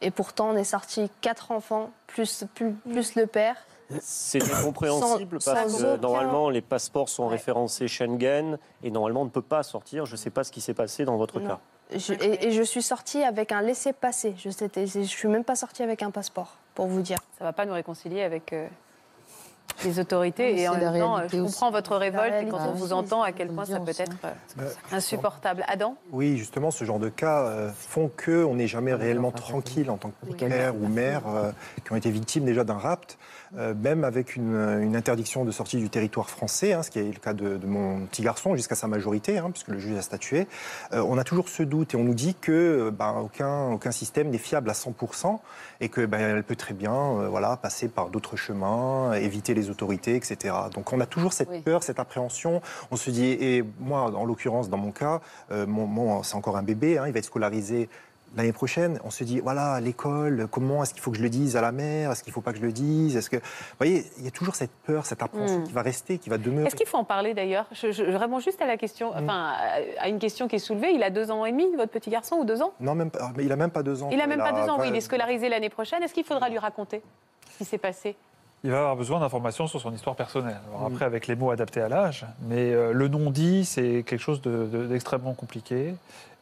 [0.00, 3.56] Et pourtant, on est sorti quatre enfants plus, plus, plus le père.
[4.00, 9.22] C'est incompréhensible Sans- parce sans que aucun- normalement les passeports sont référencés Schengen et normalement
[9.22, 10.04] on ne peut pas sortir.
[10.04, 11.48] Je ne sais pas ce qui s'est passé dans votre Non.
[11.48, 11.58] cas.
[11.96, 14.34] Je- et, et je suis sortie avec un laissez-passer.
[14.36, 14.48] Je
[14.98, 17.16] ne suis même pas sortie avec un passeport, pour vous dire.
[17.38, 18.68] Ça va pas nous réconcilier avec euh,
[19.84, 20.52] les autorités.
[20.52, 21.40] Oui, et en même temps, je aussi.
[21.52, 24.30] comprends votre révolte et quand on vous entend à quel point ça peut être euh,
[24.56, 25.64] Bah, insupportable.
[25.68, 25.96] Adam?
[26.12, 30.10] Oui, justement, ce genre de cas euh, font qu'on n'est jamais réellement tranquille en tant
[30.38, 31.50] que père ou mère euh,
[31.84, 33.18] qui ont été victimes déjà d'un rapt,
[33.56, 37.04] euh, même avec une, une interdiction de sortie du territoire français, hein, ce qui est
[37.04, 40.02] le cas de, de mon petit garçon jusqu'à sa majorité, hein, puisque le juge a
[40.02, 40.46] statué.
[40.92, 43.90] Euh, on a toujours ce doute et on nous dit que euh, bah, aucun, aucun
[43.90, 45.38] système n'est fiable à 100%
[45.80, 49.70] et que bah, elle peut très bien euh, voilà, passer par d'autres chemins, éviter les
[49.70, 50.54] autorités, etc.
[50.74, 51.60] Donc on a toujours cette Oui.
[51.60, 52.60] peur, cette appréhension.
[52.90, 55.20] On se dit, et moi, en l'occurrence, dans mon cas,
[55.52, 57.88] euh, mon, mon- c'est encore un bébé, hein, il va être scolarisé
[58.36, 59.00] l'année prochaine.
[59.04, 61.60] On se dit, voilà, à l'école, comment est-ce qu'il faut que je le dise à
[61.60, 62.10] la mère?
[62.12, 63.16] Est-ce qu'il ne faut pas que je le dise?
[63.16, 63.42] Est-ce que, vous
[63.78, 65.64] voyez, il y a toujours cette peur, cette appréhension Mm.
[65.64, 66.66] qui va rester, qui va demeurer.
[66.66, 67.66] Est-ce qu'il faut en parler d'ailleurs?
[67.72, 69.52] Je, je- je réponds juste à la question, enfin,
[70.00, 70.92] à- une question qui est soulevée.
[70.92, 72.72] Il a deux ans et demi, votre petit garçon, ou deux ans?
[72.80, 73.32] Non, même pas.
[73.36, 74.08] Mais il a même pas deux ans.
[74.12, 74.88] Il a même pas deux ans, oui.
[74.90, 76.02] Il est scolarisé l'année prochaine.
[76.02, 77.02] Est-ce qu'il faudra lui raconter
[77.52, 78.16] ce qui s'est passé?
[78.64, 80.56] Il va avoir besoin d'informations sur son histoire personnelle.
[80.70, 80.92] Alors Mm.
[80.92, 84.66] après, avec les mots adaptés à l'âge, mais euh, le non-dit, c'est quelque chose de-
[84.66, 85.94] de- d'extrêmement compliqué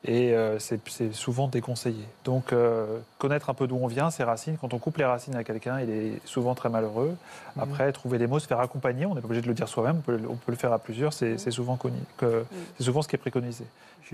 [0.06, 2.04] et euh, c'est souvent déconseillé.
[2.24, 5.34] Donc, euh, connaître un peu d'où on vient, ses racines, quand on coupe les racines
[5.34, 7.16] à quelqu'un, il est souvent très malheureux.
[7.56, 7.60] Mm.
[7.60, 9.96] Après, trouver les mots, se faire accompagner, on n'est pas obligé de le dire soi-même,
[9.98, 13.18] on peut, on peut le faire à plusieurs, c'est c'est souvent, c'est ce qui est
[13.18, 13.64] préconisé.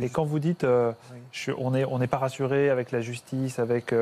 [0.01, 0.93] Et quand vous dites, euh,
[1.33, 3.95] je- on n'est on pas rassuré avec la justice, avec,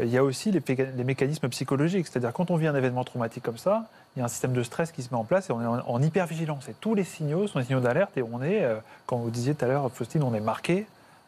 [0.00, 2.08] il y a aussi les, mécanismes psychologiques.
[2.08, 4.62] C'est-à-dire quand on vit un événement traumatique comme ça, il y a un système de
[4.64, 6.68] stress qui se met en place et on est en, en hypervigilance.
[6.68, 8.66] Et tous les signaux sont des signaux d'alerte et on est,
[9.06, 10.86] comme vous disiez tout à l'heure, Faustine, on est marqué.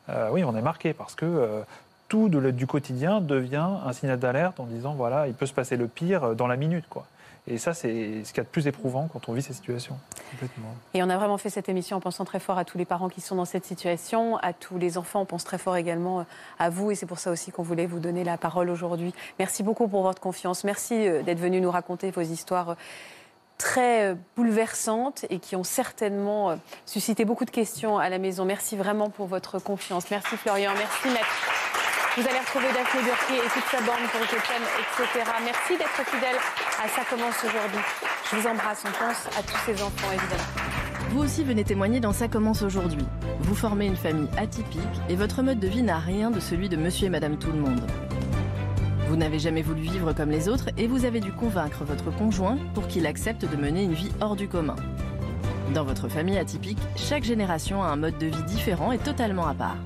[0.08, 1.62] Euh, oui, on est marqué parce que euh,
[2.08, 5.76] tout de du quotidien devient un signal d'alerte en disant voilà, il peut se passer
[5.76, 7.06] le pire euh, dans la minute, quoi.
[7.46, 9.98] Et ça, c'est ce qu'il y a de plus éprouvant quand on vit ces situations.
[10.30, 10.74] Complètement.
[10.94, 13.10] Et on a vraiment fait cette émission en pensant très fort à tous les parents
[13.10, 15.20] qui sont dans cette situation, à tous les enfants.
[15.20, 16.24] On pense très fort également
[16.58, 19.12] à vous et c'est pour ça aussi qu'on voulait vous donner la parole aujourd'hui.
[19.38, 20.64] Merci beaucoup pour votre confiance.
[20.64, 22.76] Merci d'être venu nous raconter vos histoires
[23.58, 28.44] très euh, bouleversantes et qui ont certainement euh, suscité beaucoup de questions à la maison.
[28.44, 30.10] Merci vraiment pour votre confiance.
[30.10, 31.26] Merci Florian, merci Maître.
[32.16, 35.30] Vous allez retrouver Daphné Burki et toute sa bande pour le thème, etc.
[35.44, 36.36] Merci d'être fidèle
[36.82, 37.80] à Ça commence aujourd'hui.
[38.30, 40.44] Je vous embrasse, on pense à tous ces enfants évidemment.
[41.10, 43.04] Vous aussi venez témoigner dans Ça commence aujourd'hui.
[43.40, 46.76] Vous formez une famille atypique et votre mode de vie n'a rien de celui de
[46.76, 47.80] monsieur et madame tout le monde.
[49.08, 52.56] Vous n'avez jamais voulu vivre comme les autres et vous avez dû convaincre votre conjoint
[52.74, 54.76] pour qu'il accepte de mener une vie hors du commun.
[55.74, 59.54] Dans votre famille atypique, chaque génération a un mode de vie différent et totalement à
[59.54, 59.76] part.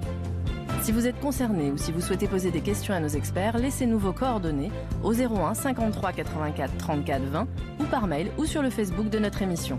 [0.82, 3.98] Si vous êtes concerné ou si vous souhaitez poser des questions à nos experts, laissez-nous
[3.98, 4.70] vos coordonnées
[5.02, 7.46] au 01 53 84 34 20
[7.80, 9.78] ou par mail ou sur le Facebook de notre émission.